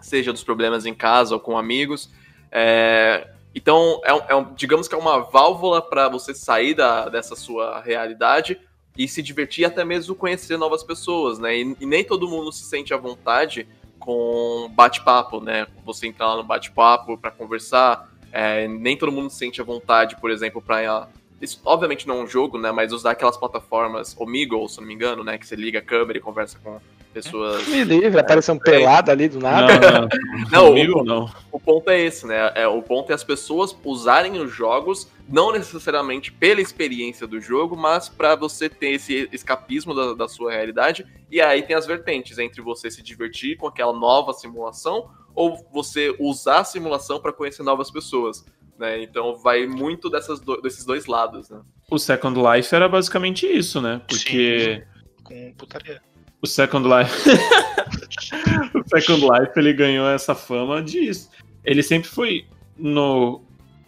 [0.00, 2.10] seja dos problemas em casa ou com amigos.
[2.50, 7.80] É, então, é, é, digamos que é uma válvula para você sair da, dessa sua
[7.80, 8.60] realidade
[8.96, 11.56] e se divertir, até mesmo conhecer novas pessoas, né?
[11.56, 13.66] E, e nem todo mundo se sente à vontade
[13.98, 15.66] com bate-papo, né?
[15.84, 20.16] Você entrar lá no bate-papo para conversar, é, nem todo mundo se sente à vontade,
[20.20, 21.08] por exemplo, para
[21.44, 22.72] isso obviamente não é um jogo, né?
[22.72, 25.38] Mas usar aquelas plataformas Omegle, se não me engano, né?
[25.38, 26.80] Que você liga a câmera e conversa com
[27.14, 27.66] pessoas.
[27.68, 29.78] Me livre, aparece um pelado ali do nada.
[29.78, 30.08] Não, não.
[30.74, 31.30] Não, o, não.
[31.50, 32.52] o ponto é esse, né?
[32.54, 37.76] É, o ponto é as pessoas usarem os jogos, não necessariamente pela experiência do jogo,
[37.76, 41.06] mas para você ter esse escapismo da, da sua realidade.
[41.30, 46.14] E aí tem as vertentes entre você se divertir com aquela nova simulação ou você
[46.18, 48.44] usar a simulação para conhecer novas pessoas.
[48.78, 49.02] Né?
[49.02, 51.60] Então vai muito dessas do, desses dois lados, né?
[51.90, 54.00] O Second Life era basicamente isso, né?
[54.08, 54.82] Porque
[55.22, 56.00] Com putaria.
[56.42, 57.30] o Second Life.
[58.74, 61.30] o Second Life ele ganhou essa fama disso.
[61.64, 63.42] Ele sempre foi no.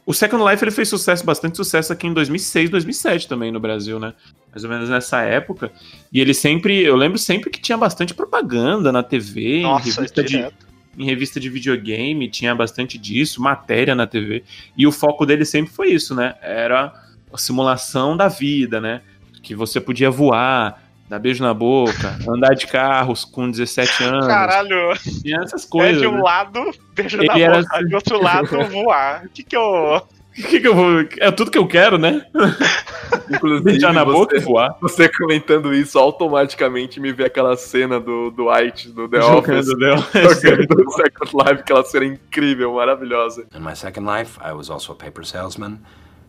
[0.05, 3.99] O Second Life ele fez sucesso, bastante sucesso aqui em 2006, 2007 também no Brasil,
[3.99, 4.15] né?
[4.51, 5.73] Mais ou menos nessa época.
[6.13, 6.81] E ele sempre.
[6.81, 10.66] Eu lembro sempre que tinha bastante propaganda na TV, em Nossa, revista de, direto.
[10.99, 14.45] Em revista de videogame, tinha bastante disso, matéria na TV.
[14.77, 16.35] E o foco dele sempre foi isso, né?
[16.41, 16.93] Era
[17.33, 19.03] a simulação da vida, né?
[19.43, 24.27] Que você podia voar, dar beijo na boca, andar de carros com 17 anos.
[24.27, 26.01] Caralho, Tinha essas é coisas.
[26.01, 26.23] de um né?
[26.23, 27.87] lado, beijo Ele na era boca, assim.
[27.87, 29.25] de outro lado, voar.
[29.25, 30.03] O que que eu...
[30.39, 31.01] O que, que eu vou.
[31.19, 32.27] É tudo que eu quero, né?
[33.31, 34.77] Inclusive, Beijar na você, boca voar.
[34.81, 39.79] você comentando isso automaticamente me vê aquela cena do, do White, do The Office, Jogando
[39.79, 40.41] Deus.
[40.43, 43.47] jogando Second Life, aquela cena incrível, maravilhosa.
[43.55, 45.81] In my second life, I was also a paper salesman,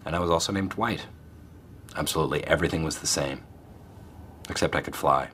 [0.05, 1.03] and I was also named White.
[1.95, 3.39] Absolutely everything was the same.
[4.49, 5.27] Except I could fly.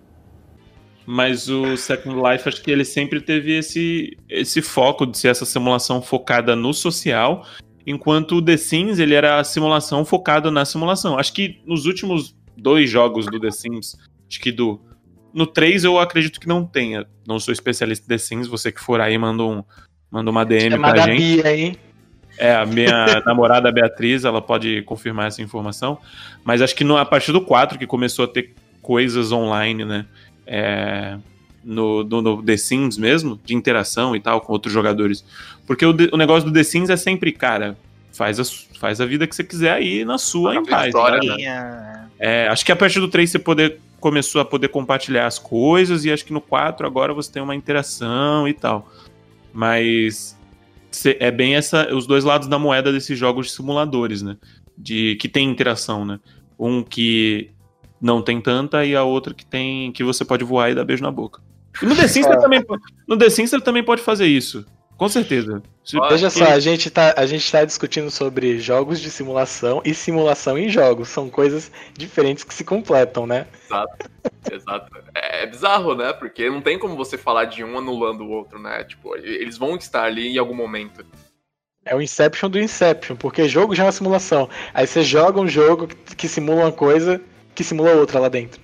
[1.05, 5.45] Mas o Second Life, acho que ele sempre teve esse, esse foco de ser essa
[5.45, 7.45] simulação focada no social,
[7.86, 11.17] enquanto o The Sims, ele era a simulação focada na simulação.
[11.17, 13.98] Acho que nos últimos dois jogos do The Sims,
[14.30, 14.80] acho que do...
[15.34, 17.08] No 3 eu acredito que não tenha.
[17.28, 19.63] Não sou especialista em The Sims, você que for aí manda, um,
[20.12, 21.17] manda uma DM pra Chamada gente.
[21.41, 21.76] Bia, hein?
[22.38, 25.98] É, a minha namorada Beatriz, ela pode confirmar essa informação.
[26.43, 30.06] Mas acho que no- a partir do 4 que começou a ter coisas online, né?
[30.46, 31.17] É,
[31.63, 35.23] no, no, no The Sims mesmo, de interação e tal com outros jogadores.
[35.65, 37.78] Porque o, de- o negócio do The Sims é sempre, cara,
[38.12, 38.43] faz a,
[38.80, 40.88] faz a vida que você quiser aí na sua, em paz.
[40.88, 41.36] história, né?
[42.19, 46.06] É, acho que a partir do 3 você poder, começou a poder compartilhar as coisas,
[46.06, 48.89] e acho que no 4 agora você tem uma interação e tal.
[49.54, 50.38] Mas
[50.91, 54.38] cê- é bem essa, os dois lados da moeda desses jogos de simuladores, né?
[54.78, 56.19] De que tem interação, né?
[56.60, 57.49] Um que
[58.02, 61.04] não tem tanta e a outra que tem que você pode voar e dar beijo
[61.04, 61.41] na boca.
[61.81, 62.63] E no The Sims, você também,
[63.07, 64.65] no The Sims você também pode fazer isso.
[64.95, 65.62] Com certeza.
[65.83, 69.93] Se- Veja só, a gente, tá, a gente tá discutindo sobre jogos de simulação e
[69.93, 71.09] simulação em jogos.
[71.09, 73.47] São coisas diferentes que se completam, né?
[73.65, 74.09] Exato.
[74.51, 74.91] Exato.
[75.15, 76.13] É, é bizarro, né?
[76.13, 78.83] Porque não tem como você falar de um anulando o outro, né?
[78.83, 81.03] Tipo, eles vão estar ali em algum momento.
[81.86, 84.47] É o Inception do Inception, porque jogo já é uma simulação.
[84.73, 87.19] Aí você joga um jogo que, que simula uma coisa
[87.53, 88.62] que simula outra lá dentro.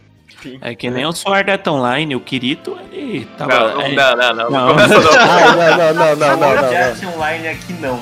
[0.62, 3.60] É que nem o Sword Art Online, o Kirito, ele tava.
[3.60, 4.50] Não, não, é, não, não, não.
[4.50, 4.68] Não.
[4.70, 5.10] Começa não.
[5.20, 6.70] Ah, não, não, não, não, não, não, não.
[6.70, 8.00] Jet Online aqui não.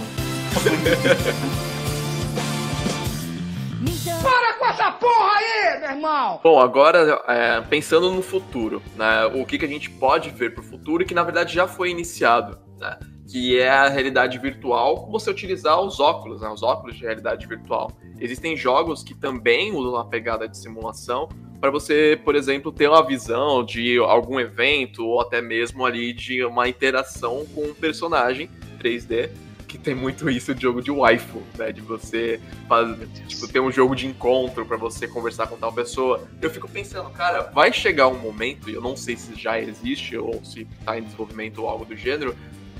[6.43, 9.25] Bom, agora é, pensando no futuro, né?
[9.27, 11.89] O que, que a gente pode ver pro futuro e que na verdade já foi
[11.89, 12.97] iniciado, né?
[13.29, 16.49] Que é a realidade virtual, você utilizar os óculos, né?
[16.49, 17.91] Os óculos de realidade virtual.
[18.19, 23.05] Existem jogos que também usam a pegada de simulação para você, por exemplo, ter uma
[23.05, 29.29] visão de algum evento ou até mesmo ali de uma interação com um personagem 3D
[29.67, 31.71] que tem muito isso de jogo de waifu, né?
[31.73, 32.39] De você
[32.69, 36.25] fazer, tipo, ter um jogo de encontro pra você conversar com tal pessoa.
[36.41, 40.17] Eu fico pensando, cara, vai chegar um momento, e eu não sei se já existe
[40.17, 42.33] ou se tá em desenvolvimento ou algo do gênero,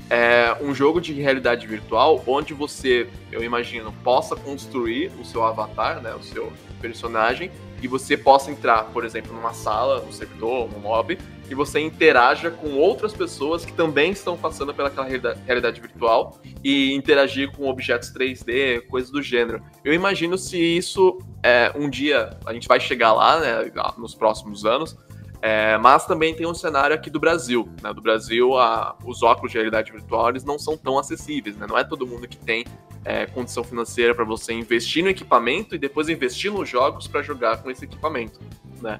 [0.08, 6.00] é um jogo de realidade virtual onde você, eu imagino, possa construir o seu avatar,
[6.00, 6.14] né?
[6.14, 11.18] O seu personagem, e você possa entrar, por exemplo, numa sala, num servidor, num mob,
[11.50, 16.92] e você interaja com outras pessoas que também estão passando pelaquela realida- realidade virtual e
[16.94, 19.62] interagir com objetos 3D, coisas do gênero.
[19.84, 24.64] Eu imagino se isso é, um dia a gente vai chegar lá, né, nos próximos
[24.64, 24.96] anos,
[25.40, 27.68] É, mas também tem um cenário aqui do Brasil.
[27.80, 27.94] Né?
[27.94, 31.56] Do Brasil, a, os óculos de realidade virtual eles não são tão acessíveis.
[31.56, 31.64] Né?
[31.64, 32.64] Não é todo mundo que tem
[33.08, 37.56] é, condição financeira para você investir no equipamento e depois investir nos jogos para jogar
[37.62, 38.38] com esse equipamento.
[38.82, 38.98] Né?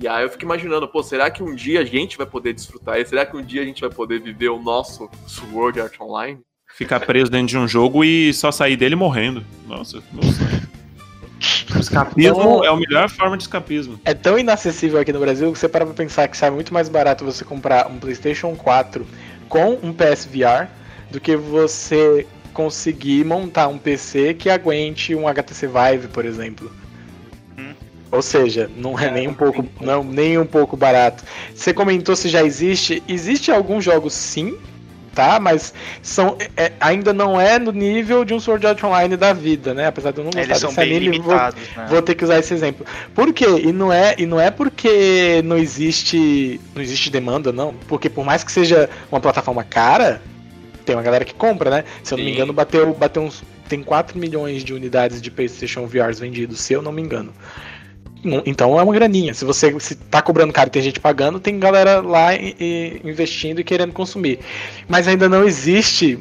[0.00, 2.98] E aí eu fico imaginando, pô, será que um dia a gente vai poder desfrutar
[2.98, 3.10] isso?
[3.10, 6.40] Será que um dia a gente vai poder viver o nosso Sword Art Online?
[6.74, 9.44] Ficar preso dentro de um jogo e só sair dele morrendo.
[9.68, 10.70] Nossa, nossa.
[11.76, 14.00] O escapismo Então- é a melhor forma de escapismo.
[14.06, 16.88] É tão inacessível aqui no Brasil que você para pra pensar que sai muito mais
[16.88, 19.06] barato você comprar um PlayStation 4
[19.50, 20.66] com um PSVR
[21.10, 26.70] do que você conseguir montar um PC que aguente um HTC Vive, por exemplo.
[27.58, 27.72] Hum.
[28.12, 31.24] Ou seja, não é nem um pouco, não, nem um pouco barato.
[31.54, 33.02] Você comentou se já existe.
[33.08, 34.56] Existe alguns jogos sim,
[35.14, 35.38] tá?
[35.38, 35.72] Mas
[36.02, 39.86] são, é- ainda não é no nível de um Sword Art Online da vida, né?
[39.86, 41.86] Apesar de eu não gostar Eles são desse bem anime, vou- limitados, né?
[41.88, 42.84] Vou ter que usar esse exemplo.
[43.14, 43.46] Por quê?
[43.64, 47.74] E não é, e não é porque não existe, não existe demanda, não.
[47.86, 50.20] Porque por mais que seja uma plataforma cara,
[50.90, 51.84] tem uma galera que compra, né?
[52.02, 55.86] Se eu não me engano, bateu, bateu uns tem 4 milhões de unidades de PlayStation
[55.86, 57.32] VRs vendidos, se eu não me engano.
[58.24, 59.32] Não- Então é uma graninha.
[59.32, 63.00] Se você se tá cobrando caro e tem gente pagando, tem galera lá e- e
[63.04, 64.40] investindo e querendo consumir.
[64.88, 66.18] Mas ainda não existe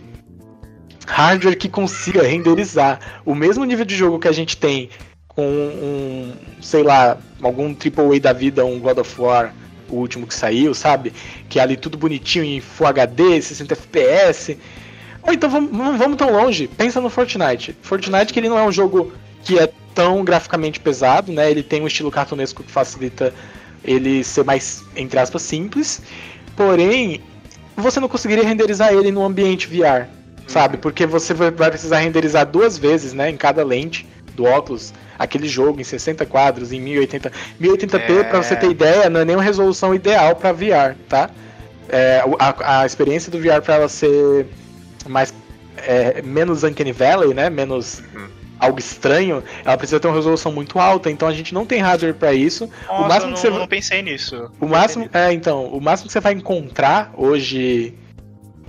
[1.07, 4.89] hardware que consiga renderizar o mesmo nível de jogo que a gente tem
[5.27, 9.53] com um, sei lá, algum AAA da vida, um God of War,
[9.89, 11.13] o último que saiu, sabe?
[11.47, 14.57] Que é ali tudo bonitinho em Full HD, 60 FPS.
[15.23, 17.75] Ou então vamos, não vamos tão longe, pensa no Fortnite.
[17.81, 19.11] Fortnite que ele não é um jogo
[19.43, 21.49] que é tão graficamente pesado, né?
[21.49, 23.33] Ele tem um estilo cartunesco que facilita
[23.83, 26.01] ele ser mais, entre aspas, simples.
[26.55, 27.21] Porém,
[27.75, 30.07] você não conseguiria renderizar ele no ambiente VR,
[30.47, 30.77] sabe?
[30.77, 33.29] Porque você vai vai precisar renderizar duas vezes, né?
[33.29, 37.31] Em cada lente do óculos, aquele jogo em 60 quadros, em 1080.
[37.59, 38.23] 1080p, É.
[38.23, 41.29] pra você ter ideia, não é nem uma resolução ideal pra VR, tá?
[41.89, 44.47] É, o- a, a experiência do VR pra ela ser
[45.07, 45.33] mais
[45.81, 47.49] é, menos uncanny valley, né?
[47.49, 48.27] Menos Uhum.
[48.59, 52.13] algo estranho, ela precisa ter uma resolução muito alta, então a gente não tem hardware
[52.13, 52.69] pra isso.
[52.87, 54.51] Nossa, máximo eu que você- não, não pensei nisso.
[54.59, 57.93] O máximo, é, então, o máximo que você vai encontrar hoje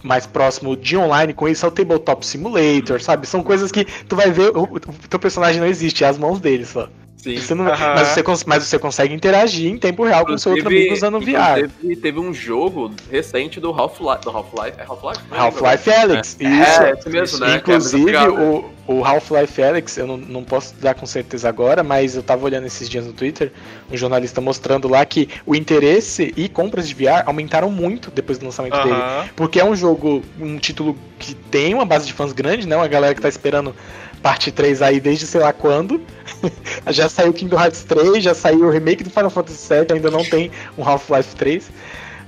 [0.03, 3.27] mais próximo de online com isso é o Tabletop Simulator, sabe?
[3.27, 6.41] São coisas que tu vai ver, o, o teu personagem não existe, é as mãos
[6.41, 6.89] dele só.
[7.23, 7.37] Sim.
[7.37, 10.53] Você não- mas, você, cons- mas você consegue interagir em tempo real com o seu
[10.53, 11.65] outro Inclusive- amigo usando VR.
[11.67, 14.25] inclusive, Teve um jogo recente do Half-Life.
[14.25, 14.79] Do Half-Life?
[14.79, 15.21] É Half-Life?
[15.31, 16.83] Half-Life Alyx, É, isso.
[16.83, 17.57] é, esse mesmo, né?
[17.57, 21.83] Inclusive, é muito o, o Half-Life Alyx, eu não, não posso dar com certeza agora,
[21.83, 23.53] mas eu tava olhando esses dias no Twitter,
[23.93, 28.47] um jornalista mostrando lá que o interesse e compras de VR aumentaram muito depois do
[28.47, 28.97] lançamento dele.
[29.37, 32.77] Porque é um jogo, um título que tem uma base de fãs grande, né?
[32.77, 33.75] Uma galera que tá esperando
[34.23, 36.01] parte 3 aí desde sei lá quando.
[36.89, 40.25] já saiu Kingdom Hearts 3, já saiu o remake do Final Fantasy VII, ainda não
[40.25, 41.71] tem um Half-Life 3.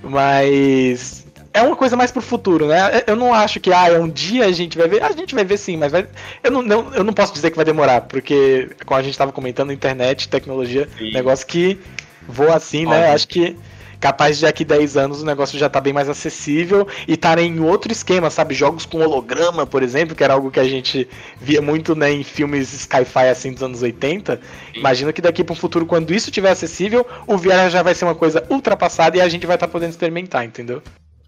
[0.02, 1.24] Mas
[1.54, 3.02] é uma coisa mais pro futuro, né?
[3.06, 5.02] Eu não acho que ah, um dia a gente vai ver.
[5.02, 6.06] A gente vai ver sim, mas vai-
[6.42, 9.32] eu, não, não- eu não posso dizer que vai demorar, porque, como a gente tava
[9.32, 11.12] comentando, internet, tecnologia, Sim.
[11.12, 11.78] negócio que
[12.26, 13.00] voa assim, né?
[13.00, 13.14] Óbvio.
[13.14, 13.56] Acho que
[14.02, 17.60] capaz de daqui 10 anos o negócio já tá bem mais acessível e tá em
[17.60, 18.52] outro esquema, sabe?
[18.52, 21.08] Jogos com holograma, por exemplo, que era algo que a gente
[21.40, 24.36] via muito né, em filmes sci-fi assim dos anos 80.
[24.36, 24.80] Sim.
[24.80, 28.04] Imagina que daqui para um futuro, quando isso estiver acessível, o VR já vai ser
[28.04, 30.82] uma coisa ultrapassada e a gente vai estar podendo experimentar, entendeu?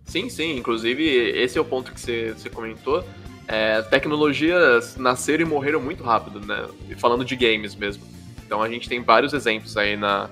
[0.04, 0.56] Sim, sim.
[0.56, 3.04] Inclusive, esse é o ponto que você, você comentou.
[3.46, 6.66] É, tecnologias nasceram e morreram muito rápido, né?
[6.98, 8.02] Falando de games mesmo.
[8.44, 10.28] Então a gente tem vários exemplos aí na,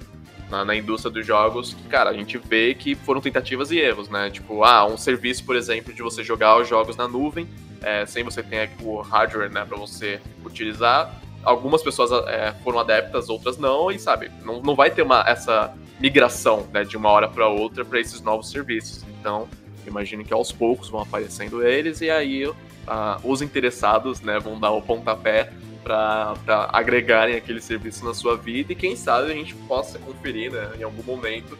[0.52, 4.10] na, na indústria dos jogos que, cara, a gente vê que foram tentativas e erros,
[4.10, 4.28] né?
[4.28, 7.48] Tipo, ah, um serviço, por exemplo, de você jogar os jogos na nuvem,
[7.80, 11.18] é, sem você ter o hardware, né, pra você utilizar.
[11.42, 15.74] Algumas pessoas é, foram adeptas, outras não, e sabe, não, não vai ter uma, essa
[15.98, 19.02] migração né, de uma hora para outra para esses novos serviços.
[19.18, 19.48] Então,
[19.86, 22.52] imagino que aos poucos vão aparecendo eles e aí
[22.86, 25.50] ah, os interessados né, vão dar o pontapé
[25.82, 26.34] para
[26.72, 30.82] agregarem aquele serviço na sua vida e quem sabe a gente possa conferir né, em
[30.82, 31.58] algum momento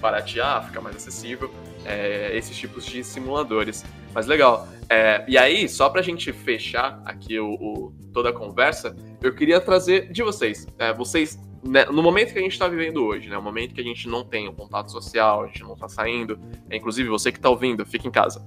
[0.00, 1.52] baratear, ficar mais acessível
[1.84, 3.84] é, esses tipos de simuladores.
[4.14, 4.68] Mas legal.
[4.88, 9.60] É, e aí, só pra gente fechar aqui o, o- toda a conversa, eu queria
[9.60, 10.66] trazer de vocês.
[10.78, 13.36] É, vocês, né, no momento que a gente tá vivendo hoje, né?
[13.36, 16.38] O momento que a gente não tem o contato social, a gente não tá saindo,
[16.70, 18.46] é, inclusive você que tá ouvindo, fica em casa.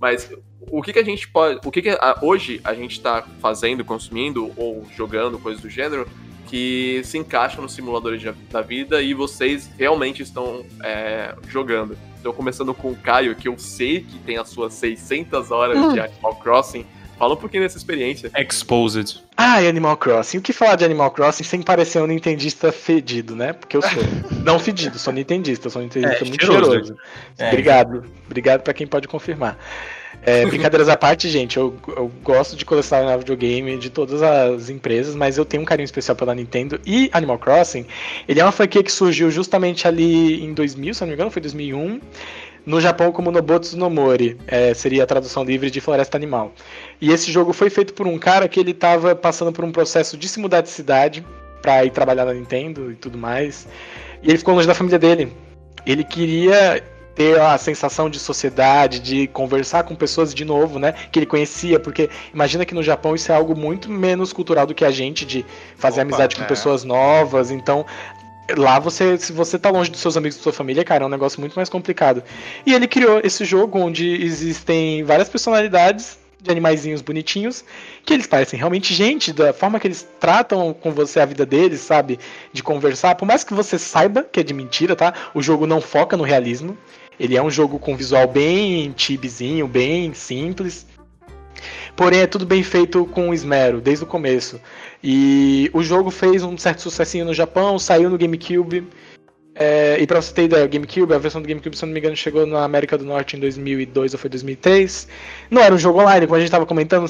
[0.00, 0.30] Mas
[0.70, 1.60] o que, que a gente pode.
[1.64, 6.08] O que, que a- hoje a gente tá fazendo, consumindo ou jogando, coisas do gênero,
[6.48, 11.96] que se encaixa nos simuladores de- da vida e vocês realmente estão é, jogando.
[12.18, 16.00] Então, começando com o Caio, que eu sei que tem as suas 600 horas de
[16.00, 16.84] Animal Crossing.
[17.20, 18.30] Fala um pouquinho dessa experiência.
[18.34, 19.22] Exposed.
[19.36, 20.38] Ah, e Animal Crossing.
[20.38, 23.52] O que falar de Animal Crossing sem parecer um nintendista fedido, né?
[23.52, 24.02] Porque eu sou.
[24.42, 26.70] Não fedido, sou nintendista, sou nintendista É, muito cheiroso.
[26.70, 26.96] cheiroso.
[27.36, 27.48] É.
[27.48, 28.04] Obrigado.
[28.24, 29.58] Obrigado pra quem pode confirmar.
[30.22, 35.14] É, brincadeiras à parte, gente, eu, eu gosto de colecionar videogame de todas as empresas,
[35.14, 37.86] mas eu tenho um carinho especial pela Nintendo e Animal Crossing.
[38.28, 41.40] Ele é uma franquia que surgiu justamente ali em 2000, se não me engano, foi
[41.40, 42.00] 2001.
[42.66, 46.52] No Japão, como Nobotsu no Mori, é, seria a tradução livre de Floresta Animal.
[47.00, 50.16] E esse jogo foi feito por um cara que ele estava passando por um processo
[50.16, 51.24] de se mudar de cidade
[51.62, 53.66] para ir trabalhar na Nintendo e tudo mais.
[54.22, 55.32] E ele ficou longe da família dele.
[55.86, 56.82] Ele queria
[57.14, 60.94] ter a sensação de sociedade, de conversar com pessoas de novo, né?
[61.10, 64.74] Que ele conhecia, porque imagina que no Japão isso é algo muito menos cultural do
[64.74, 65.44] que a gente, de
[65.76, 66.46] fazer Opa, amizade com é.
[66.46, 67.50] pessoas novas.
[67.50, 67.84] Então,
[68.56, 71.06] lá você, se você tá longe dos seus amigos e da sua família, cara, é
[71.06, 72.22] um negócio muito mais complicado.
[72.64, 77.64] E ele criou esse jogo onde existem várias personalidades de animaizinhos bonitinhos,
[78.04, 81.80] que eles parecem realmente gente, da forma que eles tratam com você a vida deles,
[81.80, 82.18] sabe?
[82.52, 83.14] De conversar.
[83.14, 85.12] Por mais que você saiba que é de mentira, tá?
[85.34, 86.76] O jogo não foca no realismo.
[87.18, 90.86] Ele é um jogo com visual bem chibizinho, bem simples.
[91.94, 94.58] Porém, é tudo bem feito com esmero, desde o começo.
[95.02, 98.86] E o jogo fez um certo sucessinho no Japão, saiu no GameCube.
[99.54, 102.16] É, e pra você ter ideia, GameCube, a versão do GameCube, se não me engano,
[102.16, 105.08] chegou na América do Norte em 2002 ou foi 2003.
[105.50, 107.06] Não era um jogo online, como a gente tava comentando,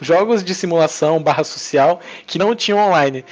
[0.00, 3.24] jogos de simulação barra social que não tinham online.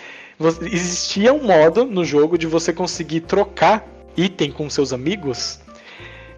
[0.62, 3.86] Existia um modo no jogo de você conseguir trocar
[4.16, 5.60] item com seus amigos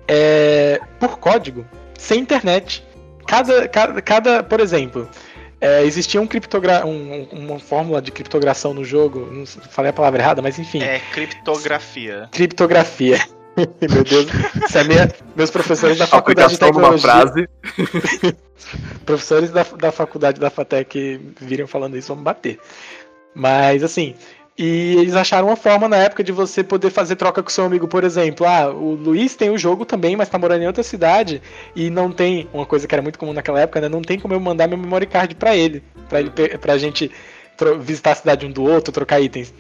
[0.07, 1.67] é, por código,
[1.99, 2.85] sem internet.
[3.27, 5.09] Cada, cada, cada por exemplo,
[5.67, 10.21] é, existia um criptogra um- uma fórmula de criptogração no jogo, não falei a palavra
[10.23, 12.29] errada, mas enfim, É criptografia.
[12.31, 13.19] criptografia.
[13.89, 14.27] Meu Deus,
[14.69, 17.49] isso é minha, meus professores da faculdade de tecnologia, frase.
[19.07, 22.59] professores da, da faculdade da FATEC viram falando isso, vamos bater.
[23.35, 24.15] Mas assim,
[24.57, 27.89] e eles acharam uma forma na época de você poder fazer troca com seu amigo,
[27.89, 28.47] por exemplo.
[28.47, 31.43] Ah, o Luiz tem o jogo também, mas tá morando em outra cidade
[31.75, 33.89] e não tem, uma coisa que era muito comum naquela época, né?
[33.89, 37.11] Não tem como eu mandar meu memory card pra ele, pra, ele, pra gente
[37.81, 39.53] visitar a cidade um do outro, trocar itens.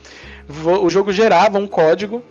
[0.83, 2.23] O jogo gerava um código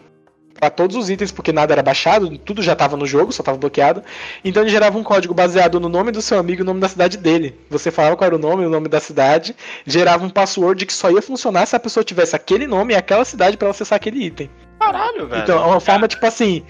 [0.64, 3.58] para todos os itens, porque nada era baixado, tudo já estava no jogo, só estava
[3.58, 4.02] bloqueado.
[4.46, 6.88] Então ele gerava um código baseado no nome do seu amigo e o nome da
[6.88, 7.60] cidade dele.
[7.70, 9.54] Você falava qual era o nome e o nome da cidade,
[9.86, 13.26] gerava um password que só ia funcionar se a pessoa tivesse aquele nome e aquela
[13.26, 14.50] cidade para acessar aquele item.
[14.80, 15.44] Caralho, velho.
[15.44, 16.64] Então é uma forma tipo assim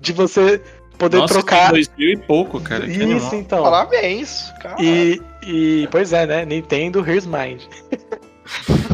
[0.00, 0.62] de você
[0.96, 1.70] poder Nossa, trocar.
[1.70, 2.86] dois mil e pouco, cara.
[2.86, 3.16] que animal.
[3.16, 3.64] Isso então.
[3.64, 4.52] Parabéns.
[4.60, 4.80] Caralho.
[4.80, 6.44] E, e pois é, né?
[6.44, 7.62] Nintendo Here's Mind.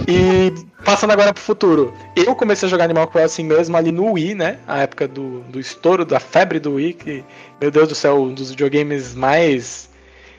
[0.07, 0.53] e
[0.85, 1.93] passando agora pro futuro.
[2.17, 4.59] Eu comecei a jogar Animal Crossing mesmo ali no Wii, né?
[4.67, 7.25] A época do, do estouro, da febre do Wii, que,
[7.61, 9.89] meu Deus do céu, um dos videogames mais.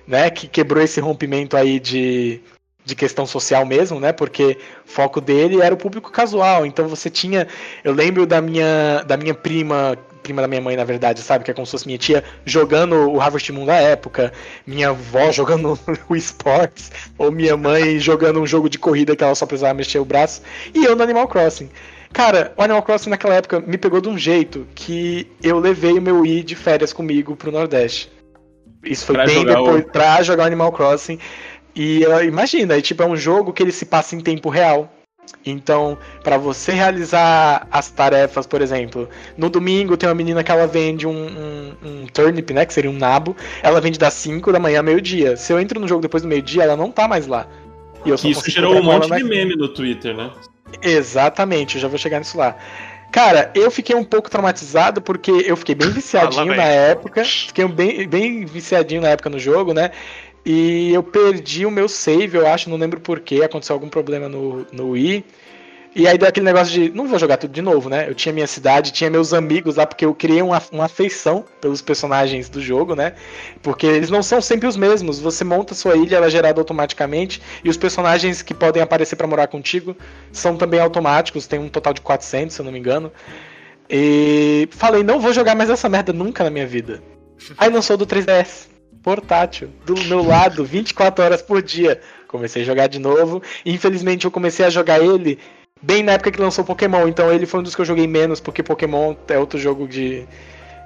[0.08, 0.30] né?
[0.30, 2.42] Que quebrou esse rompimento aí de,
[2.84, 4.12] de questão social mesmo, né?
[4.12, 6.66] Porque o foco dele era o público casual.
[6.66, 7.48] Então você tinha.
[7.84, 9.98] Eu lembro da minha, da minha prima.
[10.24, 11.44] Prima da minha mãe, na verdade, sabe?
[11.44, 14.32] Que é como se fosse minha tia jogando o Harvest Moon da época,
[14.68, 19.36] minha avó jogando o esportes, ou minha mãe jogando um jogo de corrida que ela
[19.36, 20.42] só precisava mexer o braço,
[20.74, 21.70] e eu no Animal Crossing.
[22.12, 26.02] Cara, o Animal Crossing naquela época me pegou de um jeito que eu levei o
[26.02, 28.12] meu Wii de férias comigo pro Nordeste.
[28.84, 31.20] Isso foi Pra bem depois, o- pra jogar o Animal Crossing.
[31.76, 34.92] E uh, imagina, é, tipo, é um jogo que ele se passa em tempo real.
[35.46, 40.68] Então, pra você realizar as tarefas, por exemplo, no domingo tem uma menina que ela
[40.68, 42.66] vende um, um, um turnip, né?
[42.66, 43.36] Que seria um nabo.
[43.64, 45.38] Ela vende das 5 da manhã ao meio-dia.
[45.38, 47.48] Se eu entro no jogo depois do meio-dia, ela não tá mais lá.
[48.06, 50.32] E eu Que isso gerou um monte de meme no Twitter, né?
[50.82, 52.56] Exatamente, eu já vou chegar nisso lá.
[53.12, 57.24] Cara, eu fiquei um pouco traumatizado porque eu fiquei bem viciadinho na época.
[57.26, 59.92] Fiquei bem, bem viciadinho na época no jogo, né?
[60.52, 64.66] E eu perdi o meu save, eu acho, não lembro porquê, aconteceu algum problema no,
[64.72, 65.24] no Wii.
[65.96, 68.10] E aí deu aquele negócio de, não vou jogar tudo de novo, né?
[68.10, 71.84] Eu tinha minha cidade, tinha meus amigos lá, porque eu criei uma, uma afeição pelos
[71.84, 73.14] personagens do jogo, né?
[73.62, 75.20] Porque eles não são sempre os mesmos.
[75.20, 79.28] Você monta sua ilha, ela é gerada automaticamente, e os personagens que podem aparecer pra
[79.28, 79.96] morar contigo
[80.32, 83.12] são também automáticos, tem um total de 400, se eu não me engano.
[83.88, 87.04] E falei, não vou jogar mais essa merda nunca na minha vida.
[87.56, 92.00] Aí lançou do 3DS, portátil, do meu lado, 24 horas por dia.
[92.28, 93.42] Comecei a jogar de novo.
[93.66, 95.40] Infelizmente eu comecei a jogar ele
[95.82, 97.08] bem na época que lançou Pokémon.
[97.08, 100.28] Então ele foi um dos que eu joguei menos, porque Pokémon é outro jogo de,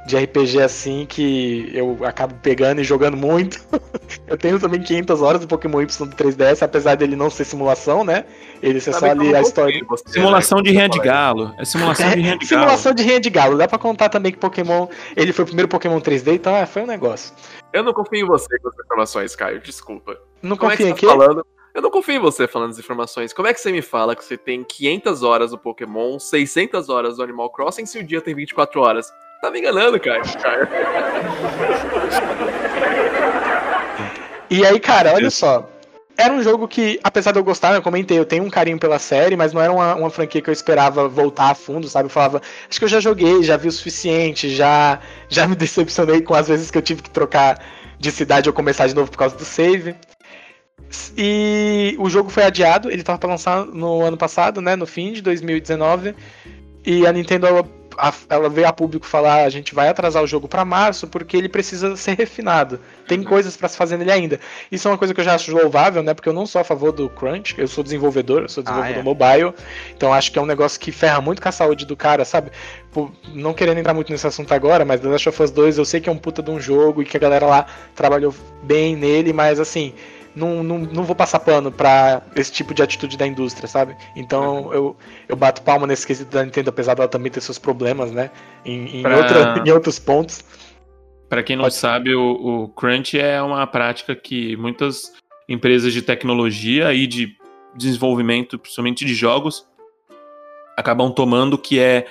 [0.06, 3.60] de RPG assim que eu acabo pegando e jogando muito.
[4.28, 8.04] eu tenho também 500 horas do Pokémon Y do 3DS, apesar dele não ser simulação,
[8.04, 8.26] né?
[8.62, 9.86] Ele ser só Também ali a história.
[9.88, 11.56] você, Simulação né, de rinha de fala galo.
[11.58, 12.47] É simulação de rinha de galo.
[12.47, 13.58] Simulação de rinha de galo.
[13.58, 14.88] Dá pra contar também que Pokémon.
[15.16, 17.34] Ele foi o primeiro Pokémon 3D, então é, foi um negócio.
[17.72, 20.18] Eu não confio em você com as informações, Caio, desculpa.
[20.41, 21.45] Não Como é que confia em tá falando?
[21.74, 23.34] Eu não confio em você falando as informações.
[23.34, 27.18] Como é que você me fala que você tem 500 horas do Pokémon, 600 horas
[27.18, 29.12] do Animal Crossing se o dia tem 24 horas?
[29.44, 30.22] Tá me enganando, cara.
[34.50, 35.70] E aí, cara, olha só.
[36.16, 38.98] Era um jogo que, apesar de eu gostar, eu comentei, eu tenho um carinho pela
[39.00, 42.06] série, mas não era uma, uma franquia que eu esperava voltar a fundo, sabe?
[42.06, 46.22] Eu falava, acho que eu já joguei, já vi o suficiente, já, já me decepcionei
[46.22, 47.62] com as vezes que eu tive que trocar
[48.00, 49.94] de cidade ou começar de novo por causa do save.
[51.18, 54.78] E o jogo foi adiado, ele tava pra lançar no ano passado, né?
[54.78, 56.16] No fim de 2019.
[56.86, 57.48] E a Nintendo
[57.98, 61.36] ela, ela veio a público falar: a gente vai atrasar o jogo para março porque
[61.38, 62.80] ele precisa ser refinado.
[63.08, 63.24] Tem Uhum.
[63.26, 64.39] coisas para se fazer nele ainda.
[64.72, 66.14] Isso é uma coisa que eu já acho louvável, né?
[66.14, 69.02] Porque eu não sou a favor do crunch, eu sou desenvolvedor, eu sou desenvolvedor Ah,
[69.02, 69.04] é.
[69.04, 69.54] mobile.
[69.96, 72.52] Então acho que é um negócio que ferra muito com a saúde do cara, sabe?
[72.91, 75.86] Pô, não querendo entrar muito nesse assunto agora, mas The Last of Us 2 eu
[75.86, 77.66] sei que é um puta de um jogo e que a galera lá
[77.96, 78.34] trabalhou
[78.64, 79.94] bem nele, mas assim,
[80.36, 83.95] não, não, não vou passar pano pra esse tipo de atitude da indústria, sabe?
[84.15, 84.95] Então eu,
[85.27, 88.29] eu bato palma nesse quesito da Nintendo, apesar dela também ter seus problemas, né?
[88.65, 90.43] Em, em, Pra- outra- em outros pontos.
[91.29, 95.11] Pra quem não Pode- sabe, o, o crunch é uma prática que muitas
[95.49, 97.36] empresas de tecnologia e de
[97.75, 99.65] desenvolvimento, principalmente de jogos,
[100.77, 102.05] acabam tomando, que é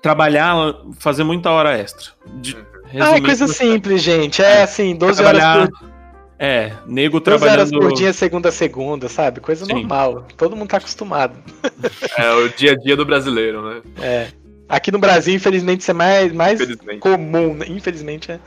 [0.00, 0.54] trabalhar,
[0.98, 2.12] fazer muita hora extra.
[2.40, 2.56] De,
[3.00, 4.40] Ah, é coisa simples, gente.
[4.42, 5.68] É assim, 12 horas trabalhar.
[5.68, 5.90] por,
[6.38, 7.80] É, nego 12 horas trabalhando.
[7.80, 9.40] por dia, segunda a segunda, sabe?
[9.40, 9.72] Coisa Sim.
[9.72, 10.26] normal.
[10.36, 11.34] Todo mundo tá acostumado.
[12.18, 13.82] É o dia a dia do brasileiro, né?
[14.00, 14.28] É.
[14.68, 16.98] Aqui no Brasil, infelizmente, isso é mais, mais Infelizmente.
[17.00, 17.54] comum.
[17.54, 17.66] né?
[17.68, 18.40] Infelizmente, é.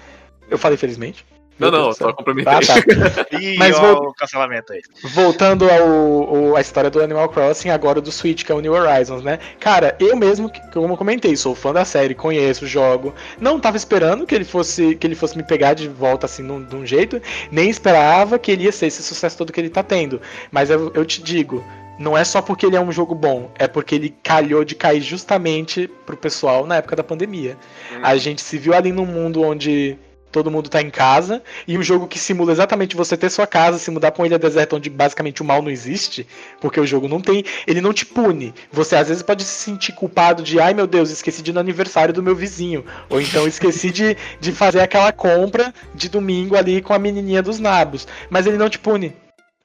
[0.50, 1.26] Eu falei infelizmente?
[1.60, 2.54] Não, não, só complementei.
[2.66, 3.28] Tá, tá.
[3.40, 4.82] Ih, Mas vou- o cancelamento aí.
[5.14, 8.74] Voltando ao, ao- à história do Animal Crossing, agora do Switch, que é o New
[8.74, 9.40] Horizons, né?
[9.60, 13.14] Cara, eu mesmo, que- como eu comentei, sou fã da série, conheço, jogo.
[13.40, 16.64] Não tava esperando que ele fosse que ele fosse me pegar de volta assim num,
[16.64, 19.84] de um jeito, nem esperava que ele ia ser esse sucesso todo que ele tá
[19.84, 20.22] tendo.
[20.52, 21.64] Mas eu, eu te digo,
[22.00, 25.02] não é só porque ele é um jogo bom, é porque ele calhou de cair
[25.02, 27.58] justamente pro pessoal na época da pandemia.
[27.92, 28.00] Hum.
[28.02, 29.98] A gente se viu ali num mundo onde
[30.32, 33.78] todo mundo tá em casa e um jogo que simula exatamente você ter sua casa,
[33.78, 36.28] se mudar pra uma ilha deserta onde basicamente o mal não existe,
[36.60, 38.54] porque o jogo não tem, ele não te pune.
[38.72, 41.60] Você às vezes pode se sentir culpado de, ai meu Deus, esqueci de ir no
[41.60, 46.82] aniversário do meu vizinho, ou então esqueci de, de fazer aquela compra de domingo ali
[46.82, 49.14] com a menininha dos nabos, mas ele não te pune.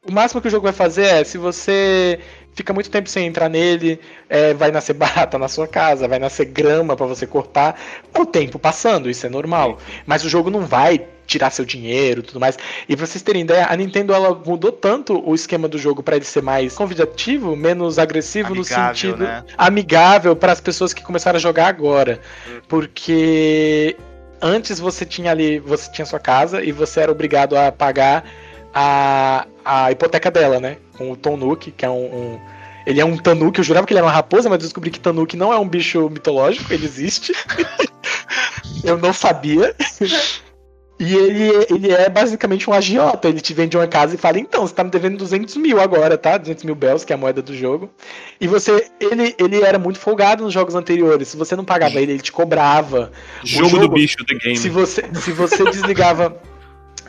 [0.07, 2.21] O máximo que o jogo vai fazer é, se você
[2.55, 6.47] fica muito tempo sem entrar nele, é, vai nascer barata na sua casa, vai nascer
[6.47, 7.79] grama pra você cortar,
[8.13, 9.79] com o tempo passando, isso é normal.
[10.07, 12.59] Mas o jogo não vai tirar seu dinheiro e tudo mais.
[12.89, 16.17] E pra vocês terem ideia, a Nintendo ela mudou tanto o esquema do jogo pra
[16.17, 19.45] ele ser mais convidativo, menos agressivo no Amigável, sentido né?
[19.57, 22.21] amigável para as pessoas que começaram a jogar agora.
[22.69, 23.97] Porque
[24.41, 28.25] antes você tinha ali, você tinha sua casa e você era obrigado a pagar
[28.75, 30.77] a, a hipoteca dela, né?
[30.99, 32.05] Com o Tanuki, que é um,
[32.35, 32.41] um-
[32.87, 35.37] Ele é um Tanuki, eu jurava que ele era uma raposa, mas descobri que Tanuki
[35.37, 37.33] não é um bicho mitológico, ele existe.
[38.85, 39.75] eu não sabia.
[40.99, 43.29] E ele, ele é basicamente um agiota.
[43.29, 46.17] Ele te vende uma casa e fala: então, você tá me devendo 200 mil agora,
[46.17, 46.37] tá?
[46.39, 47.91] 200 mil bells, que é a moeda do jogo.
[48.41, 48.87] E você.
[49.01, 51.29] Ele, ele era muito folgado nos jogos anteriores.
[51.29, 53.11] Se você não pagava ele, ele te cobrava.
[53.43, 54.57] Jogo, jogo- do bicho, The Game.
[54.57, 56.37] Se você, se você desligava.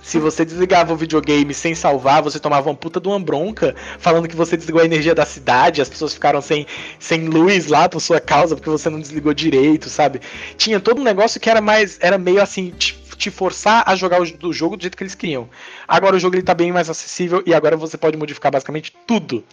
[0.06, 4.28] Se você desligava o videogame sem salvar, você tomava uma puta de uma bronca, falando
[4.28, 6.68] que você desligou a energia da cidade, as pessoas ficaram sem,
[6.99, 10.22] sem luz lá por sua causa, porque você não desligou direito, sabe?
[10.58, 11.97] Tinha todo um negócio que era mais.
[11.99, 15.16] Era meio assim, te, te forçar a jogar o, do jogo do jeito que eles
[15.16, 15.49] queriam.
[15.88, 19.43] Agora o jogo ele tá bem mais acessível e agora você pode modificar basicamente tudo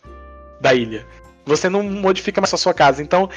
[0.60, 1.06] da ilha.
[1.44, 3.02] Você não modifica mais só a sua casa.
[3.02, 3.28] Então,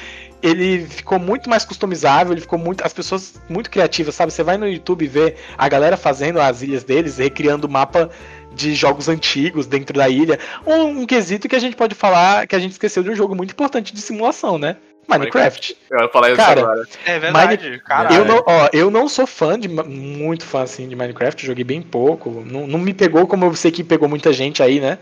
[0.42, 2.84] ele ficou muito mais customizável, ele ficou muito.
[2.84, 4.32] As pessoas muito criativas, sabe?
[4.32, 8.10] Você vai no YouTube e vê a galera fazendo as ilhas deles, recriando o mapa
[8.54, 10.38] de jogos antigos dentro da ilha.
[10.66, 13.34] Um, um quesito que a gente pode falar que a gente esqueceu de um jogo
[13.34, 14.76] muito importante de simulação, né?
[15.08, 15.76] Minecraft.
[15.90, 16.88] Eu ia falar isso Cara, agora.
[17.04, 18.12] É verdade, cara.
[18.12, 21.80] Eu não, ó, eu não sou fã de muito fã assim de Minecraft, joguei bem
[21.80, 24.98] pouco, não, não me pegou como eu sei que pegou muita gente aí, né?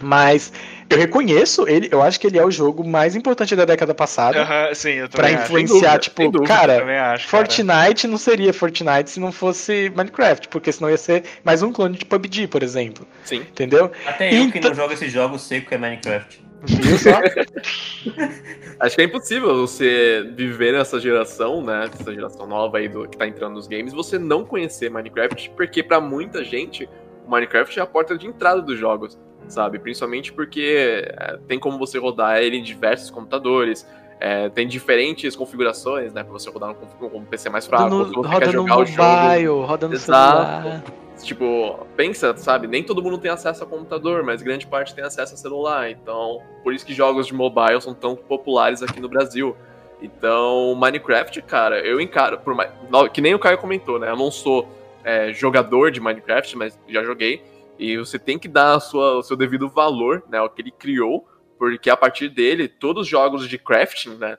[0.00, 0.52] Mas
[0.88, 4.42] eu reconheço ele, eu acho que ele é o jogo mais importante da década passada
[4.42, 5.44] Aham, sim, eu pra também acho.
[5.44, 6.74] influenciar, dúvida, tipo, dúvida, cara,
[7.14, 7.44] acho, cara.
[7.46, 11.96] Fortnite não seria Fortnite se não fosse Minecraft, porque senão ia ser mais um clone
[11.98, 13.06] de PUBG, por exemplo.
[13.24, 13.38] Sim.
[13.40, 13.90] Entendeu?
[14.06, 16.44] Até eu que Então- não jogo esse jogo sei o que é Minecraft.
[16.64, 17.10] Viu só?
[18.80, 21.88] Acho que é impossível você viver nessa geração, né?
[21.98, 25.82] Essa geração nova aí do, que tá entrando nos games, você não conhecer Minecraft, porque
[25.82, 26.88] pra muita gente,
[27.26, 29.18] o Minecraft é a porta de entrada dos jogos,
[29.48, 29.78] sabe?
[29.78, 33.86] Principalmente porque é, tem como você rodar ele em diversos computadores.
[34.18, 36.22] é, tem diferentes configurações, né?
[36.22, 37.90] Pra você rodar no, com um PC mais fraco.
[37.90, 39.02] No, você roda quer no jogar o jogo.
[39.02, 40.62] mobile, roda no Exato.
[40.62, 40.84] celular.
[41.22, 42.66] Tipo, pensa, sabe?
[42.66, 45.90] Nem todo mundo tem acesso a computador, mas grande parte tem acesso a celular.
[45.90, 49.56] Então, por isso que jogos de mobile são tão populares aqui no Brasil.
[50.00, 52.38] Então, Minecraft, cara, eu encaro.
[52.38, 52.70] Por mais,
[53.12, 54.10] que nem o Caio comentou, né?
[54.10, 54.68] Eu não sou
[55.02, 57.42] é, jogador de Minecraft, mas já joguei.
[57.78, 60.38] E você tem que dar sua, o seu devido valor, né?
[60.38, 61.26] Ao que ele criou,
[61.58, 64.38] porque a partir dele, todos os jogos de crafting, né?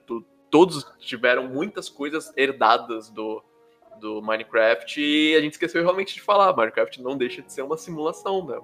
[0.49, 3.43] todos tiveram muitas coisas herdadas do,
[3.99, 6.55] do Minecraft e a gente esqueceu realmente de falar.
[6.55, 8.59] Minecraft não deixa de ser uma simulação, né?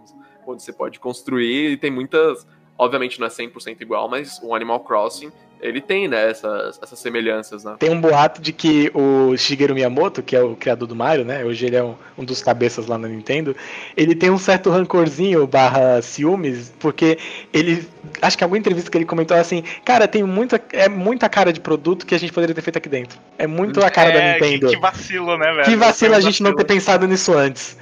[0.45, 2.47] Onde você pode construir e tem muitas.
[2.77, 5.31] Obviamente não é 100% igual, mas o Animal Crossing
[5.63, 7.75] ele tem, né, essas, essas semelhanças, né?
[7.79, 11.45] Tem um boato de que o Shigeru Miyamoto, que é o criador do Mario, né?
[11.45, 13.55] Hoje ele é um, um dos cabeças lá na Nintendo.
[13.95, 17.17] Ele tem um certo rancorzinho barra ciúmes, porque
[17.53, 17.87] ele.
[18.21, 20.61] Acho que em alguma entrevista que ele comentou assim, cara, tem muita.
[20.73, 23.17] É muita cara de produto que a gente poderia ter feito aqui dentro.
[23.37, 24.67] É muito a cara é, da Nintendo.
[24.67, 25.63] Que, que vacilo, né, velho?
[25.63, 27.77] Que vacilo a gente não ter pensado nisso antes.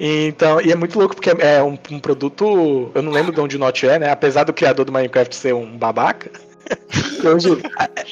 [0.00, 2.90] Então, e é muito louco porque é um, um, produto.
[2.94, 4.10] Eu não lembro de onde o Notch é, né?
[4.10, 6.30] Apesar do criador do Minecraft ser um babaca,
[7.24, 7.48] Hoje,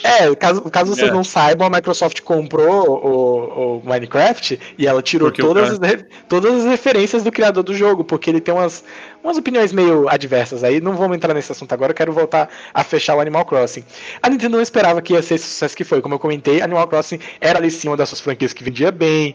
[0.03, 1.13] é, caso, caso vocês é.
[1.13, 5.95] não saibam, a Microsoft comprou o, o Minecraft e ela tirou todas, cara...
[5.95, 8.85] as, todas as referências do criador do jogo, porque ele tem umas,
[9.23, 10.81] umas opiniões meio adversas aí.
[10.81, 13.85] Não vamos entrar nesse assunto agora, eu quero voltar a fechar o Animal Crossing.
[14.23, 16.01] A Nintendo não esperava que ia ser esse sucesso que foi.
[16.01, 19.35] Como eu comentei, Animal Crossing era ali sim uma dessas franquias que vendia bem,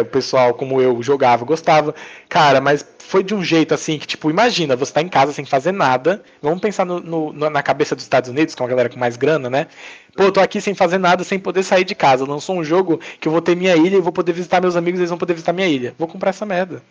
[0.00, 1.94] o pessoal como eu jogava, gostava.
[2.28, 5.44] Cara, mas foi de um jeito assim que, tipo, imagina, você tá em casa sem
[5.44, 6.22] fazer nada.
[6.40, 9.16] Vamos pensar no, no, na cabeça dos Estados Unidos, que é uma galera com mais
[9.16, 9.66] grana, né?
[10.16, 12.24] Pô, eu tô aqui sem fazer nada, sem poder sair de casa.
[12.24, 15.00] Lançou um jogo que eu vou ter minha ilha e vou poder visitar meus amigos,
[15.00, 15.94] eles vão poder visitar minha ilha.
[15.98, 16.82] Vou comprar essa merda.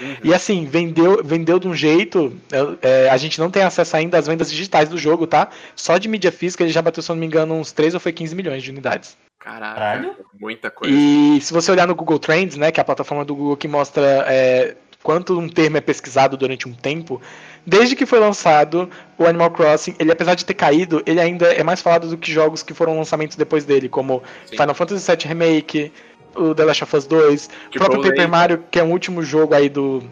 [0.00, 0.16] Uhum.
[0.24, 2.36] E assim, vendeu, vendeu de um jeito.
[2.82, 5.48] É, a gente não tem acesso ainda às vendas digitais do jogo, tá?
[5.76, 8.00] Só de mídia física ele já bateu, se eu não me engano, uns 3 ou
[8.00, 9.16] foi 15 milhões de unidades.
[9.38, 10.94] Caralho, muita coisa.
[10.94, 13.68] E se você olhar no Google Trends, né, que é a plataforma do Google que
[13.68, 17.20] mostra é, quanto um termo é pesquisado durante um tempo,
[17.66, 21.62] desde que foi lançado o Animal Crossing, ele apesar de ter caído, ele ainda é
[21.62, 24.56] mais falado do que jogos que foram lançamentos depois dele, como Sim.
[24.56, 25.92] Final Fantasy VII Remake,
[26.36, 29.54] o The Last of Us 2, o próprio Paper Mario, que é o último jogo
[29.54, 30.02] aí do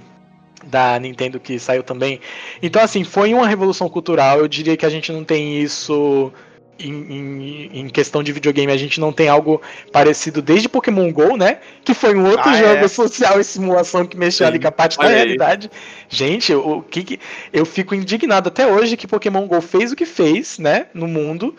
[0.64, 2.20] da Nintendo que saiu também.
[2.62, 6.32] Então assim, foi uma revolução cultural, eu diria que a gente não tem isso
[6.78, 9.60] em, em, em, questão de videogame, a gente não tem algo
[9.90, 11.58] parecido desde Pokémon GO, né?
[11.84, 12.88] Que foi um outro ah, jogo é?
[12.88, 14.52] social e simulação que mexeu Sim.
[14.52, 15.20] ali com a parte Olha da aí.
[15.20, 15.70] realidade.
[16.08, 17.20] Gente, o que, que
[17.52, 20.86] eu fico indignado até hoje que Pokémon GO fez o que fez, né?
[20.94, 21.54] No mundo.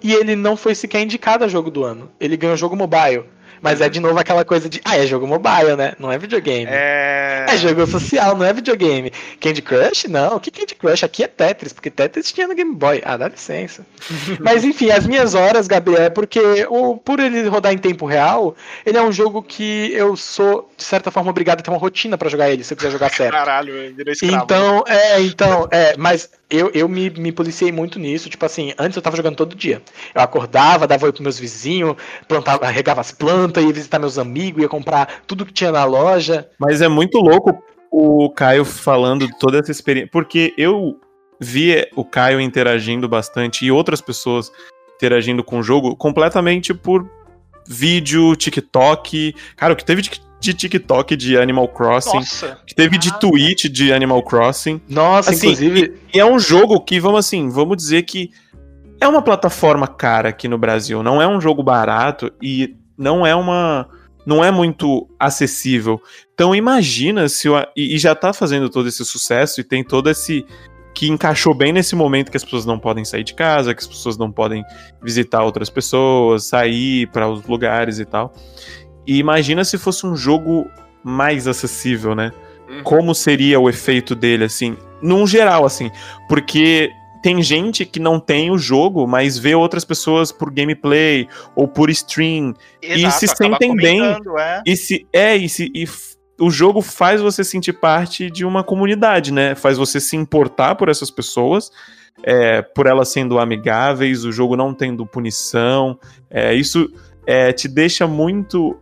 [0.00, 2.10] E ele não foi sequer indicado a jogo do ano.
[2.20, 3.24] Ele ganhou jogo mobile.
[3.60, 5.94] Mas é de novo aquela coisa de, ah, é jogo mobile, né?
[5.98, 6.66] Não é videogame.
[6.70, 7.46] É...
[7.48, 9.12] é jogo social, não é videogame.
[9.40, 10.08] Candy Crush?
[10.08, 10.36] Não.
[10.36, 11.04] O que Candy Crush?
[11.04, 13.02] Aqui é Tetris, porque Tetris tinha no Game Boy.
[13.04, 13.86] Ah, dá licença.
[14.40, 18.56] Mas enfim, as minhas horas, Gabriel, é porque o, por ele rodar em tempo real,
[18.84, 22.16] ele é um jogo que eu sou, de certa forma, obrigado a ter uma rotina
[22.16, 23.32] para jogar ele, se eu quiser jogar certo.
[23.32, 24.44] Caralho, virou escravo.
[24.44, 28.30] Então, é, então, é, mas eu, eu me, me policiei muito nisso.
[28.30, 29.82] Tipo assim, antes eu tava jogando todo dia.
[30.14, 31.96] Eu acordava, dava oi pros meus vizinhos,
[32.26, 36.48] plantava, regava as plantas, ia visitar meus amigos, ia comprar tudo que tinha na loja.
[36.58, 40.10] Mas é muito louco o Caio falando toda essa experiência.
[40.12, 40.98] Porque eu
[41.40, 44.50] vi o Caio interagindo bastante e outras pessoas
[44.96, 47.08] interagindo com o jogo completamente por
[47.66, 49.34] vídeo, TikTok.
[49.56, 52.58] Cara, o que teve de de TikTok de Animal Crossing, Nossa.
[52.66, 54.80] que teve de Twitch de Animal Crossing.
[54.88, 55.98] Nossa, assim, inclusive.
[56.14, 58.30] E, é um jogo que, vamos assim, vamos dizer que
[59.00, 61.02] é uma plataforma cara aqui no Brasil.
[61.02, 63.88] Não é um jogo barato e não é uma.
[64.26, 66.02] Não é muito acessível.
[66.34, 67.48] Então imagina se.
[67.48, 70.44] O, e, e já tá fazendo todo esse sucesso e tem todo esse
[70.92, 73.86] que encaixou bem nesse momento que as pessoas não podem sair de casa, que as
[73.86, 74.64] pessoas não podem
[75.00, 78.34] visitar outras pessoas, sair para os lugares e tal.
[79.06, 80.68] E imagina se fosse um jogo
[81.04, 82.32] mais acessível, né?
[82.68, 82.82] Uhum.
[82.82, 85.90] Como seria o efeito dele, assim, num geral, assim.
[86.28, 86.90] Porque
[87.22, 91.90] tem gente que não tem o jogo, mas vê outras pessoas por gameplay ou por
[91.90, 94.02] stream Exato, e se sentem bem.
[94.02, 94.62] É.
[94.66, 95.86] E se é e se e
[96.40, 99.54] o jogo faz você sentir parte de uma comunidade, né?
[99.54, 101.70] Faz você se importar por essas pessoas,
[102.22, 105.98] é, por elas sendo amigáveis, o jogo não tendo punição.
[106.30, 106.88] É, isso
[107.26, 108.78] é, te deixa muito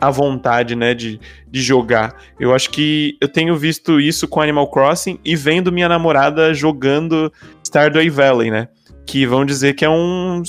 [0.00, 2.14] à vontade, né, de, de jogar.
[2.38, 7.32] Eu acho que eu tenho visto isso com Animal Crossing e vendo minha namorada jogando
[7.64, 8.68] Stardew Valley, né,
[9.06, 10.42] que vão dizer que é um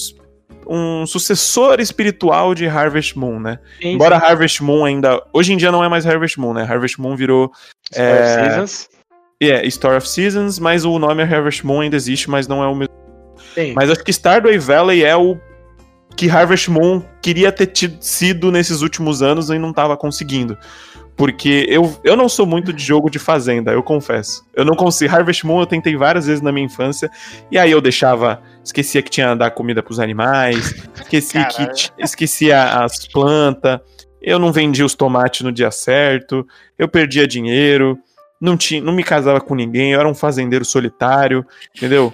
[0.71, 3.57] um sucessor espiritual de Harvest Moon, né?
[3.81, 5.19] Sim, Embora Harvest Moon ainda.
[5.33, 6.61] Hoje em dia não é mais Harvest Moon, né?
[6.61, 7.51] Harvest Moon virou.
[7.91, 8.21] Story é...
[8.21, 8.89] of Seasons?
[9.41, 12.63] É, yeah, Story of Seasons, mas o nome é Harvest Moon ainda existe, mas não
[12.63, 12.93] é o mesmo.
[13.55, 13.73] Sim.
[13.73, 15.39] Mas acho que Stardew Valley é o
[16.16, 20.57] que Harvest Moon queria ter tido, sido nesses últimos anos e não estava conseguindo.
[21.20, 24.41] Porque eu, eu não sou muito de jogo de fazenda, eu confesso.
[24.55, 25.14] Eu não consigo.
[25.14, 27.12] Harvest Moon eu tentei várias vezes na minha infância.
[27.51, 28.41] E aí eu deixava.
[28.64, 30.74] Esquecia que tinha dar comida pros animais.
[30.95, 33.82] Esqueci que esquecia as plantas.
[34.22, 36.47] Eu não vendia os tomates no dia certo.
[36.78, 37.99] Eu perdia dinheiro.
[38.39, 39.91] Não, tinha, não me casava com ninguém.
[39.91, 41.45] Eu era um fazendeiro solitário.
[41.76, 42.14] Entendeu?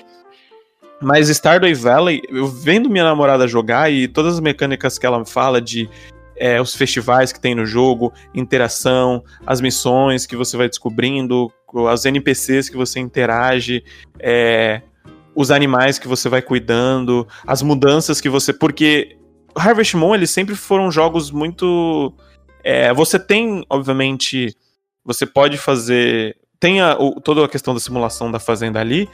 [1.06, 5.62] Mas Stardew Valley, eu vendo minha namorada jogar e todas as mecânicas que ela fala
[5.62, 5.88] de
[6.36, 11.52] é, os festivais que tem no jogo, interação, as missões que você vai descobrindo,
[11.90, 13.84] as NPCs que você interage,
[14.20, 14.82] é,
[15.36, 18.52] os animais que você vai cuidando, as mudanças que você.
[18.52, 19.16] Porque
[19.56, 22.12] Harvest Moon, eles sempre foram jogos muito.
[22.64, 24.56] é, você tem, obviamente,
[25.06, 26.36] você pode fazer.
[26.60, 29.08] Tem a, o- toda a questão da simulação da fazenda ali,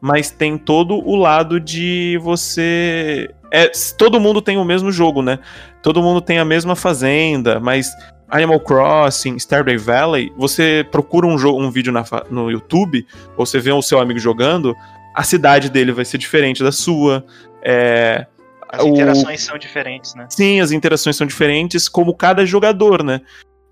[0.00, 3.30] mas tem todo o lado de você.
[3.50, 5.38] É, todo mundo tem o mesmo jogo, né?
[5.82, 7.88] Todo mundo tem a mesma fazenda, mas
[8.28, 13.58] Animal Crossing, Stardew Valley, você procura um, jogo, um vídeo na no YouTube, ou você
[13.58, 14.74] vê o seu amigo jogando,
[15.14, 17.24] a cidade dele vai ser diferente da sua.
[17.62, 18.26] É,
[18.70, 20.26] As o- interações são diferentes, né?
[20.28, 23.22] Sim, as interações são diferentes, como cada jogador, né?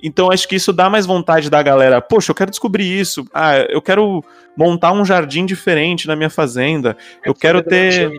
[0.03, 2.01] Então acho que isso dá mais vontade da galera.
[2.01, 3.27] Poxa, eu quero descobrir isso.
[3.33, 4.23] Ah, eu quero
[4.57, 6.97] montar um jardim diferente na minha fazenda.
[7.25, 8.13] Eu quero ter.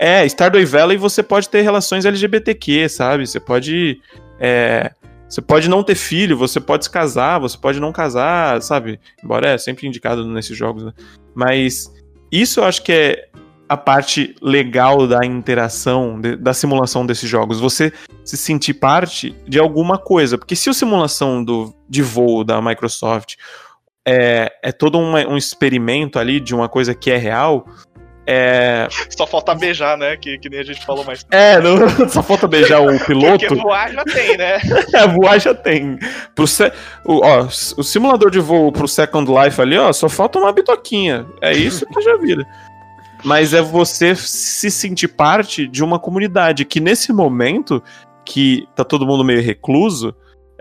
[0.00, 3.26] É, Stardew Valley você pode ter relações LGBTQ, sabe?
[3.26, 4.00] Você pode.
[4.38, 4.92] é,
[5.28, 8.98] Você pode não ter filho, você pode se casar, você pode não casar, sabe?
[9.22, 10.92] Embora é sempre indicado nesses jogos, né?
[11.34, 11.92] Mas
[12.32, 13.28] isso eu acho que é
[13.68, 17.60] a parte legal da interação, de- da simulação desses jogos.
[17.60, 17.92] Você
[18.24, 20.38] se sentir parte de alguma coisa.
[20.38, 23.34] Porque se a simulação do, de voo da Microsoft
[24.06, 27.66] é, é todo um, um experimento ali de uma coisa que é real,
[28.30, 28.86] é.
[29.08, 30.14] Só falta beijar, né?
[30.14, 31.24] Que, que nem a gente falou mais.
[31.30, 31.78] É, não,
[32.10, 33.46] só falta beijar o piloto.
[33.46, 34.60] Porque voar já tem, né?
[34.92, 35.98] É, voar já tem.
[36.34, 36.70] Pro se...
[37.06, 41.26] o, ó, o simulador de voo pro Second Life ali, ó, só falta uma bitoquinha.
[41.40, 42.44] É isso que já vira.
[43.28, 47.82] Mas é você se sentir parte de uma comunidade que nesse momento
[48.24, 50.16] que tá todo mundo meio recluso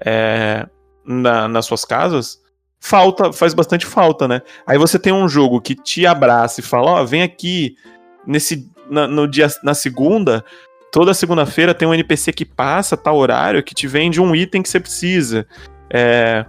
[0.06, 0.68] é,
[1.06, 2.42] na- nas suas casas,
[2.78, 4.42] falta, faz bastante falta, né?
[4.66, 7.78] Aí você tem um jogo que te abraça e fala, ó, vem aqui
[8.26, 10.44] nesse na, no dia na segunda,
[10.92, 14.68] toda segunda-feira tem um NPC que passa tal horário que te vende um item que
[14.68, 15.48] você precisa.
[15.90, 16.46] É,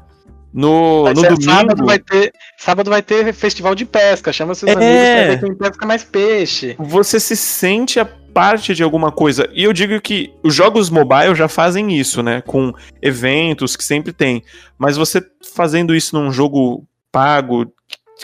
[0.52, 1.42] no, no domingo.
[1.42, 4.32] sábado, vai ter, sábado vai ter festival de pesca.
[4.32, 4.74] Chama seus É.
[4.74, 6.74] amigos pra ver quem pesca mais peixe.
[6.78, 9.48] você se sente a parte de alguma coisa.
[9.52, 12.40] E eu digo que os jogos mobile já fazem isso, né?
[12.46, 12.72] Com
[13.02, 14.42] eventos que sempre tem.
[14.78, 15.22] Mas você
[15.54, 17.66] fazendo isso num jogo pago,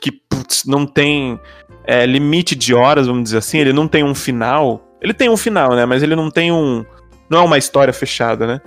[0.01, 1.39] que putz, não tem
[1.87, 4.89] é, limite de horas, vamos dizer assim, ele não tem um final.
[5.03, 5.85] Ele tem um final, né?
[5.85, 6.85] Mas ele não tem um.
[7.29, 8.61] Não é uma história fechada, né?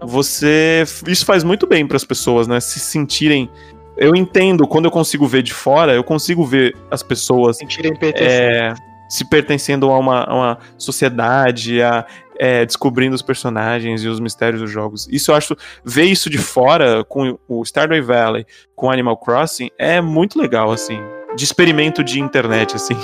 [0.00, 0.84] Você.
[1.06, 2.60] Isso faz muito bem para as pessoas, né?
[2.60, 3.50] Se sentirem.
[3.96, 8.74] Eu entendo, quando eu consigo ver de fora, eu consigo ver as pessoas Sentirem é,
[9.08, 12.04] se pertencendo a uma, a uma sociedade, a,
[12.38, 15.08] é, descobrindo os personagens e os mistérios dos jogos.
[15.10, 15.56] Isso eu acho.
[15.84, 21.00] Ver isso de fora com o Stardew Valley, com Animal Crossing, é muito legal, assim.
[21.34, 22.96] De experimento de internet, assim.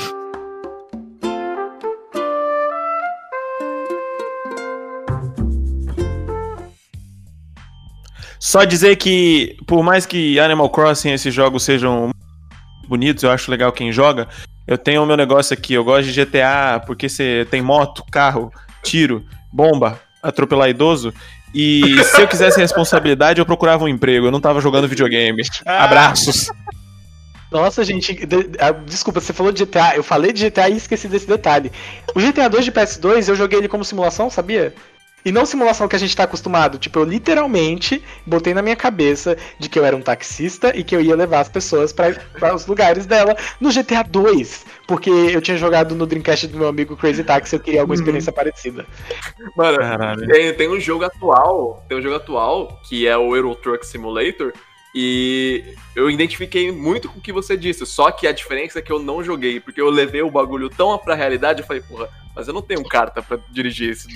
[8.43, 12.11] Só dizer que, por mais que Animal Crossing esses jogos sejam
[12.89, 14.27] bonitos, eu acho legal quem joga.
[14.67, 18.53] Eu tenho o meu negócio aqui, eu gosto de GTA porque você tem moto, carro,
[18.83, 21.15] tiro, bomba, atropelar idoso.
[21.55, 25.41] E se eu quisesse responsabilidade, eu procurava um emprego, eu não tava jogando videogame.
[25.65, 26.51] Abraços.
[27.49, 28.19] Nossa, gente,
[28.59, 29.95] ah, desculpa, você falou de GTA.
[29.95, 31.71] Eu falei de GTA e esqueci desse detalhe.
[32.13, 34.75] O GTA 2 de PS2, eu joguei ele como simulação, sabia?
[35.25, 36.79] E não simulação que a gente tá acostumado.
[36.79, 40.95] Tipo, eu literalmente botei na minha cabeça de que eu era um taxista e que
[40.95, 44.67] eu ia levar as pessoas pra pra os lugares dela no GTA 2.
[44.87, 47.95] Porque eu tinha jogado no Dreamcast do meu amigo Crazy Taxi e eu queria alguma
[47.95, 48.85] experiência parecida.
[49.57, 50.27] Mano, Caralho.
[50.27, 54.53] tem, tem um jogo atual, tem um jogo atual, que é o Euro Truck Simulator,
[54.95, 58.93] e eu identifiquei muito com o que você disse, só que a diferença é que
[58.93, 62.49] eu não joguei, porque eu levei o bagulho tão pra realidade, eu falei, porra, mas
[62.49, 64.09] eu não tenho carta pra dirigir esse.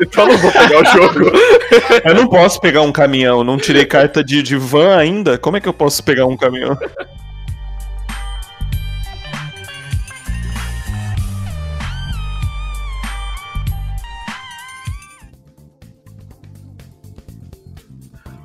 [0.00, 1.32] Então eu não vou pegar o jogo.
[2.04, 5.38] Eu não posso pegar um caminhão, não tirei carta de, de van ainda.
[5.38, 6.76] Como é que eu posso pegar um caminhão?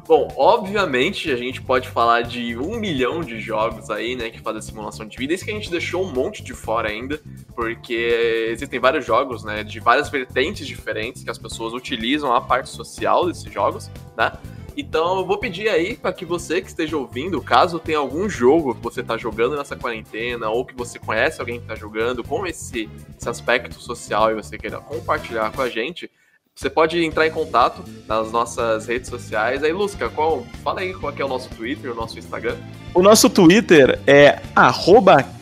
[0.08, 4.62] Bom, obviamente a gente pode falar de um milhão de jogos aí, né, que fazem
[4.62, 5.34] simulação de vida.
[5.34, 7.20] Isso que a gente deixou um monte de fora ainda,
[7.54, 12.70] porque existem vários jogos, né, de várias vertentes diferentes que as pessoas utilizam a parte
[12.70, 14.32] social desses jogos, né?
[14.78, 18.76] Então eu vou pedir aí para que você que esteja ouvindo, caso tenha algum jogo
[18.76, 22.46] que você está jogando nessa quarentena, ou que você conhece alguém que está jogando com
[22.46, 22.88] esse,
[23.20, 26.10] esse aspecto social e você queira compartilhar com a gente,
[26.58, 29.64] você pode entrar em contato nas nossas redes sociais.
[29.64, 32.56] Aí, Lusca, qual, fala aí qual é o nosso Twitter, o nosso Instagram.
[32.96, 34.40] O nosso Twitter é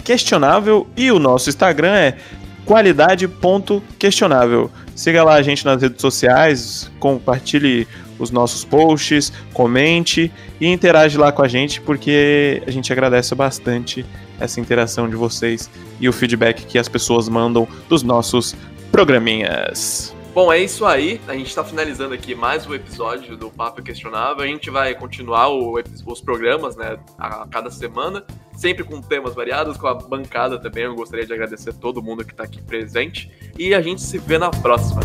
[0.04, 2.18] questionável e o nosso Instagram é
[2.66, 4.70] qualidade.questionável.
[4.94, 7.88] Siga lá a gente nas redes sociais, compartilhe
[8.20, 14.06] os nossos posts, comente e interage lá com a gente, porque a gente agradece bastante
[14.38, 18.54] essa interação de vocês e o feedback que as pessoas mandam dos nossos
[18.92, 20.14] programinhas.
[20.36, 21.22] Bom, é isso aí.
[21.30, 24.44] A gente está finalizando aqui mais um episódio do Papo Questionável.
[24.44, 28.22] A gente vai continuar o, os programas, né, a cada semana,
[28.54, 30.84] sempre com temas variados, com a bancada também.
[30.84, 33.32] Eu gostaria de agradecer todo mundo que está aqui presente.
[33.58, 35.00] E a gente se vê na próxima.